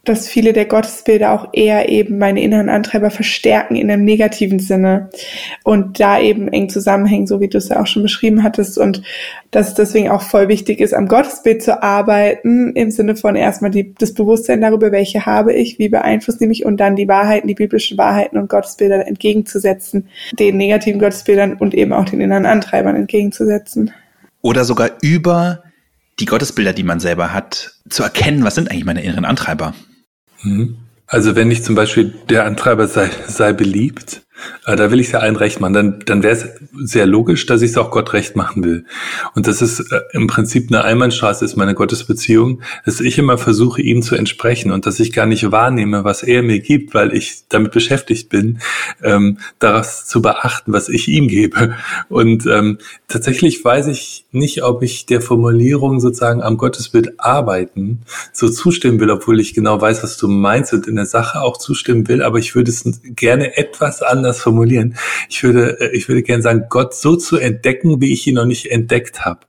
dass 0.05 0.27
viele 0.27 0.53
der 0.53 0.65
Gottesbilder 0.65 1.31
auch 1.31 1.51
eher 1.53 1.89
eben 1.89 2.19
meine 2.19 2.43
inneren 2.43 2.69
Antreiber 2.69 3.11
verstärken 3.11 3.77
in 3.77 3.89
einem 3.89 4.05
negativen 4.05 4.59
Sinne 4.59 5.11
und 5.63 6.01
da 6.01 6.19
eben 6.19 6.49
eng 6.49 6.69
zusammenhängen, 6.69 7.29
so 7.29 7.41
wie 7.41 7.49
du 7.49 7.59
es 7.59 7.69
ja 7.69 7.81
auch 7.81 7.87
schon 7.87 8.03
beschrieben 8.03 8.43
hattest 8.43 8.79
und 8.79 9.03
dass 9.53 9.69
es 9.69 9.75
deswegen 9.75 10.11
auch 10.11 10.23
voll 10.23 10.49
wichtig 10.49 10.81
ist, 10.81 10.93
am 10.93 11.07
Gottesbild 11.07 11.63
zu 11.63 11.83
arbeiten, 11.83 12.73
im 12.75 12.91
Sinne 12.91 13.15
von 13.15 13.37
erstmal 13.37 13.71
die, 13.71 13.95
das 13.95 14.13
Bewusstsein 14.13 14.61
darüber, 14.61 14.91
welche 14.91 15.25
habe 15.25 15.53
ich, 15.53 15.79
wie 15.79 15.89
beeinflusst 15.89 16.41
die 16.41 16.49
mich 16.49 16.65
und 16.65 16.79
dann 16.79 16.97
die 16.97 17.07
Wahrheiten, 17.07 17.47
die 17.47 17.55
biblischen 17.55 17.97
Wahrheiten 17.97 18.39
und 18.39 18.49
Gottesbilder 18.49 19.07
entgegenzusetzen, 19.07 20.09
den 20.37 20.57
negativen 20.57 21.01
Gottesbildern 21.01 21.55
und 21.55 21.75
eben 21.75 21.93
auch 21.93 22.07
den 22.07 22.21
inneren 22.21 22.47
Antreibern 22.47 22.97
entgegenzusetzen. 22.97 23.93
Oder 24.41 24.65
sogar 24.65 24.91
über 25.01 25.63
die 26.19 26.25
Gottesbilder, 26.25 26.73
die 26.73 26.83
man 26.83 26.99
selber 26.99 27.33
hat, 27.33 27.77
zu 27.89 28.03
erkennen, 28.03 28.43
was 28.43 28.57
sind 28.57 28.69
eigentlich 28.69 28.85
meine 28.85 29.03
inneren 29.03 29.25
Antreiber? 29.25 29.75
Mhm. 30.43 30.77
Also 31.07 31.37
wenn 31.37 31.51
ich 31.51 31.63
zum 31.63 31.75
Beispiel 31.75 32.15
der 32.31 32.47
Antreiber 32.47 32.87
sei, 32.89 33.11
sei 33.27 33.53
beliebt, 33.53 34.22
da 34.65 34.91
will 34.91 35.01
ich 35.01 35.07
es 35.07 35.13
ja 35.13 35.21
allen 35.21 35.37
recht 35.37 35.61
machen, 35.61 35.73
dann, 35.73 36.01
dann 36.07 36.23
wäre 36.23 36.35
es 36.35 36.47
sehr 36.75 37.07
logisch, 37.07 37.47
dass 37.47 37.63
ich 37.63 37.73
es 37.73 37.77
auch 37.77 37.91
Gott 37.91 38.13
recht 38.13 38.37
machen 38.37 38.65
will. 38.65 38.85
Und 39.35 39.47
das 39.47 39.63
ist 39.63 39.81
äh, 39.81 40.01
im 40.13 40.27
Prinzip 40.27 40.69
eine 40.71 40.85
Einbahnstraße, 40.85 41.45
ist 41.45 41.57
meine 41.57 41.75
Gottesbeziehung, 41.75 42.63
dass 42.85 43.01
ich 43.01 43.19
immer 43.19 43.39
versuche, 43.39 43.83
ihm 43.83 44.03
zu 44.03 44.15
entsprechen 44.15 44.73
und 44.73 44.87
dass 44.87 45.01
ich 45.01 45.13
gar 45.13 45.27
nicht 45.27 45.51
wahrnehme, 45.51 46.05
was 46.05 46.23
er 46.23 46.43
mir 46.43 46.61
gibt, 46.61 46.95
weil 46.95 47.15
ich 47.15 47.45
damit 47.49 47.73
beschäftigt 47.73 48.29
bin, 48.29 48.59
ähm, 49.03 49.39
daraus 49.59 50.07
zu 50.07 50.23
beachten, 50.23 50.73
was 50.73 50.89
ich 50.89 51.09
ihm 51.09 51.29
gebe. 51.29 51.75
Und 52.09 52.47
ähm, 52.47 52.79
tatsächlich 53.09 53.65
weiß 53.65 53.89
ich 53.89 54.27
nicht, 54.33 54.63
ob 54.63 54.83
ich 54.83 55.07
der 55.07 55.21
Formulierung 55.21 56.01
sozusagen 56.01 56.43
am 56.43 56.57
Gottesbild 56.57 57.21
arbeiten 57.21 58.03
so 58.33 58.49
zustimmen 58.49 59.01
will, 59.01 59.11
obwohl 59.11 59.41
ich 59.41 59.55
genau 59.55 59.81
weiß, 59.81 60.03
was 60.03 60.17
du 60.17 60.29
meinst 60.29 60.73
und 60.73 60.87
in 60.87 60.97
der 60.97 61.07
Sache 61.07 61.41
auch 61.41 61.59
zustimmen 61.59 62.09
will, 62.09 62.23
aber 62.23 62.39
ich 62.39 62.55
würde 62.55 62.71
es 62.71 62.85
gerne 63.03 63.57
etwas 63.57 64.03
anders 64.03 64.32
anders 64.33 64.41
formulieren. 64.41 64.95
Ich 65.29 65.43
würde, 65.43 65.81
äh, 65.81 65.97
ich 65.97 66.09
würde 66.09 66.23
gerne 66.23 66.43
sagen, 66.43 66.65
Gott 66.69 66.95
so 66.95 67.17
zu 67.17 67.37
entdecken, 67.37 68.01
wie 68.01 68.13
ich 68.13 68.27
ihn 68.27 68.35
noch 68.35 68.47
nicht 68.47 68.71
entdeckt 68.71 69.25
habe. 69.25 69.41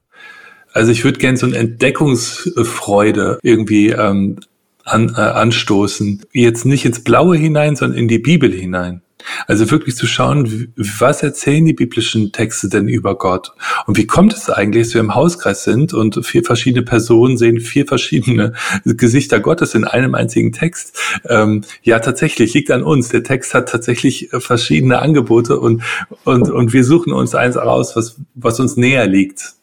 Also 0.74 0.92
ich 0.92 1.04
würde 1.04 1.20
gerne 1.20 1.38
so 1.38 1.46
eine 1.46 1.58
Entdeckungsfreude 1.58 3.40
irgendwie 3.44 3.90
ähm, 3.90 4.40
an, 4.84 5.14
äh, 5.16 5.22
anstoßen. 5.22 6.24
Jetzt 6.34 6.66
nicht 6.66 6.86
ins 6.86 7.04
Blaue 7.04 7.38
hinein, 7.38 7.76
sondern 7.76 7.98
in 7.98 8.08
die 8.08 8.20
Bibel 8.20 8.52
hinein. 8.52 9.02
Also 9.48 9.70
wirklich 9.72 9.96
zu 9.96 10.08
schauen, 10.08 10.74
was 10.76 11.24
erzählen 11.24 11.66
die 11.66 11.74
biblischen 11.74 12.32
Texte 12.32 12.70
denn 12.70 12.88
über 12.88 13.18
Gott? 13.18 13.52
Und 13.86 13.98
wie 13.98 14.08
kommt 14.08 14.34
es 14.34 14.50
eigentlich, 14.50 14.88
dass 14.88 14.94
wir 14.94 15.02
im 15.02 15.16
Hauskreis 15.16 15.64
sind 15.64 15.94
und 15.94 16.26
vier 16.26 16.44
verschiedene 16.44 16.84
Personen 16.84 17.38
sehen 17.38 17.60
vier 17.60 17.86
verschiedene 17.86 18.54
Gesichter 18.86 19.40
Gottes 19.40 19.76
in 19.76 19.86
einem 19.86 20.16
einzigen 20.16 20.52
Text? 20.52 21.00
Ähm, 21.30 21.64
ja, 21.82 22.00
tatsächlich, 22.00 22.54
liegt 22.54 22.72
an 22.72 22.84
uns. 22.84 23.10
Der 23.10 23.24
Text 23.24 23.54
hat 23.54 23.70
tatsächlich 23.70 24.30
verschiedene 24.32 25.00
Angebote 25.00 25.60
und, 25.60 25.84
und, 26.24 26.50
und 26.50 26.74
wir 26.74 26.84
suchen 26.84 27.14
uns 27.14 27.36
eins 27.36 27.58
raus, 27.58 27.96
was, 27.96 28.20
was 28.36 28.60
uns 28.60 28.78
näher 28.78 29.08
liegt. 29.08 29.54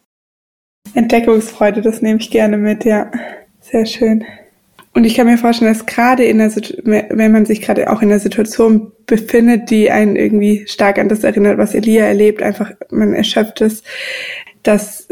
Entdeckungsfreude, 0.95 1.83
das 1.83 2.03
nehme 2.03 2.21
ich 2.21 2.31
gerne 2.31 2.57
mit, 2.57 2.85
ja. 2.85 3.11
Sehr 3.61 3.87
schön. 3.87 4.25
Und 4.93 5.05
ich 5.05 5.15
kann 5.15 5.27
mir 5.27 5.39
vorstellen, 5.39 5.73
dass 5.73 5.87
gerade 5.87 6.25
in 6.25 6.39
der, 6.39 6.51
wenn 6.85 7.33
man 7.33 7.47
sich 7.47 7.63
gerade 7.63 7.91
auch 7.91 8.03
in 8.03 8.09
der 8.09 8.19
Situation 8.19 8.91
befindet, 9.07 9.71
die 9.71 9.91
einen 9.91 10.17
irgendwie 10.17 10.67
stark 10.67 10.99
an 10.99 11.09
das 11.09 11.23
erinnert, 11.23 11.59
was 11.59 11.75
Elia 11.75 12.07
erlebt, 12.07 12.43
einfach 12.43 12.73
man 12.91 13.15
erschöpft 13.15 13.61
ist, 13.61 13.85
dass 14.65 15.07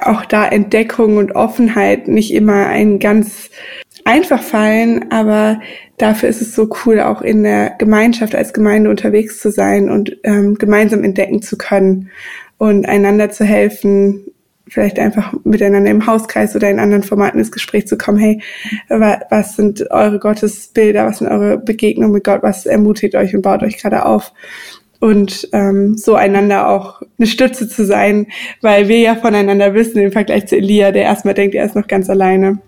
auch 0.00 0.24
da 0.24 0.46
Entdeckung 0.46 1.16
und 1.16 1.32
Offenheit 1.32 2.06
nicht 2.06 2.32
immer 2.32 2.66
ein 2.66 3.00
ganz 3.00 3.50
einfach 4.04 4.42
fallen, 4.42 5.10
aber 5.10 5.60
dafür 5.98 6.28
ist 6.28 6.40
es 6.40 6.54
so 6.54 6.70
cool, 6.84 7.00
auch 7.00 7.20
in 7.20 7.42
der 7.42 7.74
Gemeinschaft 7.78 8.34
als 8.34 8.52
Gemeinde 8.52 8.90
unterwegs 8.90 9.40
zu 9.40 9.50
sein 9.50 9.90
und 9.90 10.16
ähm, 10.22 10.54
gemeinsam 10.54 11.04
entdecken 11.04 11.42
zu 11.42 11.58
können 11.58 12.10
und 12.58 12.86
einander 12.86 13.30
zu 13.30 13.44
helfen, 13.44 14.26
vielleicht 14.70 14.98
einfach 14.98 15.34
miteinander 15.44 15.90
im 15.90 16.06
Hauskreis 16.06 16.56
oder 16.56 16.70
in 16.70 16.78
anderen 16.78 17.02
Formaten 17.02 17.38
ins 17.38 17.52
Gespräch 17.52 17.86
zu 17.86 17.98
kommen, 17.98 18.18
hey, 18.18 18.40
was 18.88 19.56
sind 19.56 19.90
eure 19.90 20.18
Gottesbilder, 20.18 21.06
was 21.06 21.18
sind 21.18 21.28
eure 21.28 21.58
Begegnungen 21.58 22.12
mit 22.12 22.24
Gott, 22.24 22.42
was 22.42 22.66
ermutigt 22.66 23.14
euch 23.14 23.34
und 23.34 23.42
baut 23.42 23.62
euch 23.62 23.78
gerade 23.78 24.06
auf? 24.06 24.32
Und 25.00 25.48
ähm, 25.52 25.96
so 25.96 26.14
einander 26.14 26.68
auch 26.68 27.02
eine 27.18 27.26
Stütze 27.26 27.68
zu 27.68 27.84
sein, 27.84 28.26
weil 28.60 28.88
wir 28.88 28.98
ja 28.98 29.16
voneinander 29.16 29.74
wissen 29.74 29.98
im 29.98 30.12
Vergleich 30.12 30.46
zu 30.46 30.56
Elia, 30.56 30.92
der 30.92 31.04
erstmal 31.04 31.34
denkt, 31.34 31.54
er 31.54 31.64
ist 31.64 31.74
noch 31.74 31.88
ganz 31.88 32.10
alleine. 32.10 32.58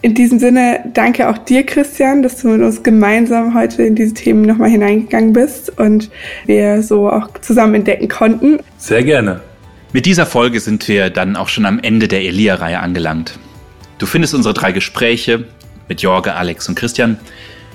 In 0.00 0.14
diesem 0.14 0.38
Sinne 0.38 0.84
danke 0.94 1.28
auch 1.28 1.38
dir, 1.38 1.64
Christian, 1.64 2.22
dass 2.22 2.40
du 2.40 2.48
mit 2.48 2.62
uns 2.62 2.82
gemeinsam 2.82 3.54
heute 3.54 3.82
in 3.82 3.96
diese 3.96 4.14
Themen 4.14 4.42
nochmal 4.42 4.70
hineingegangen 4.70 5.32
bist 5.32 5.76
und 5.78 6.10
wir 6.46 6.82
so 6.82 7.10
auch 7.10 7.28
zusammen 7.40 7.74
entdecken 7.74 8.08
konnten. 8.08 8.60
Sehr 8.78 9.02
gerne. 9.02 9.40
Mit 9.90 10.04
dieser 10.04 10.26
Folge 10.26 10.60
sind 10.60 10.86
wir 10.86 11.08
dann 11.08 11.34
auch 11.34 11.48
schon 11.48 11.64
am 11.64 11.78
Ende 11.78 12.08
der 12.08 12.20
Elia-Reihe 12.20 12.80
angelangt. 12.80 13.38
Du 13.96 14.04
findest 14.04 14.34
unsere 14.34 14.52
drei 14.52 14.72
Gespräche 14.72 15.46
mit 15.88 16.02
Jorge, 16.02 16.34
Alex 16.34 16.68
und 16.68 16.74
Christian 16.74 17.18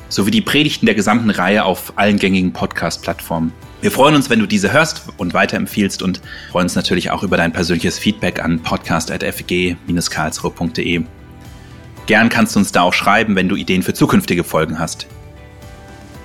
sowie 0.10 0.30
die 0.30 0.42
Predigten 0.42 0.86
der 0.86 0.94
gesamten 0.94 1.32
Reihe 1.32 1.66
auf 1.66 1.94
allen 1.96 2.20
gängigen 2.20 2.54
Podcast-Plattformen. 2.54 3.52
Wir 3.82 3.90
freuen 3.90 4.14
uns, 4.14 4.30
wenn 4.30 4.38
du 4.38 4.46
diese 4.46 4.72
hörst 4.72 5.06
und 5.18 5.34
weiterempfiehlst 5.34 6.04
und 6.04 6.22
freuen 6.52 6.66
uns 6.66 6.76
natürlich 6.76 7.10
auch 7.10 7.24
über 7.24 7.36
dein 7.36 7.52
persönliches 7.52 7.98
Feedback 7.98 8.44
an 8.44 8.62
podcast.fg-karlsruhe.de. 8.62 11.02
Gern 12.06 12.30
kannst 12.30 12.56
du 12.56 12.60
uns 12.60 12.72
da 12.72 12.84
auch 12.84 12.94
schreiben, 12.94 13.36
wenn 13.36 13.50
du 13.50 13.56
Ideen 13.56 13.82
für 13.82 13.96
zukünftige 13.96 14.44
Folgen 14.44 14.78
hast. 14.78 15.08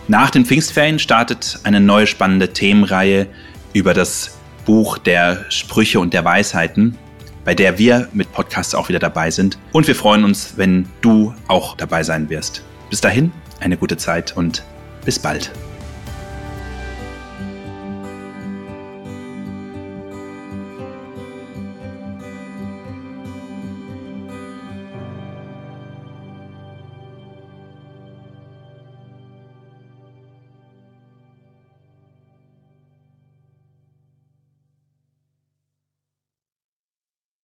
Nach 0.06 0.28
den 0.28 0.44
Pfingstferien 0.44 0.98
startet 0.98 1.60
eine 1.64 1.80
neue 1.80 2.06
spannende 2.06 2.52
Themenreihe 2.52 3.26
über 3.72 3.94
das 3.94 4.37
Buch 4.68 4.98
der 4.98 5.46
Sprüche 5.48 5.98
und 5.98 6.12
der 6.12 6.26
Weisheiten, 6.26 6.98
bei 7.42 7.54
der 7.54 7.78
wir 7.78 8.06
mit 8.12 8.30
Podcasts 8.34 8.74
auch 8.74 8.90
wieder 8.90 8.98
dabei 8.98 9.30
sind. 9.30 9.56
Und 9.72 9.86
wir 9.86 9.94
freuen 9.94 10.24
uns, 10.24 10.58
wenn 10.58 10.86
du 11.00 11.32
auch 11.48 11.74
dabei 11.74 12.02
sein 12.02 12.28
wirst. 12.28 12.62
Bis 12.90 13.00
dahin, 13.00 13.32
eine 13.60 13.78
gute 13.78 13.96
Zeit 13.96 14.36
und 14.36 14.62
bis 15.06 15.18
bald. 15.18 15.50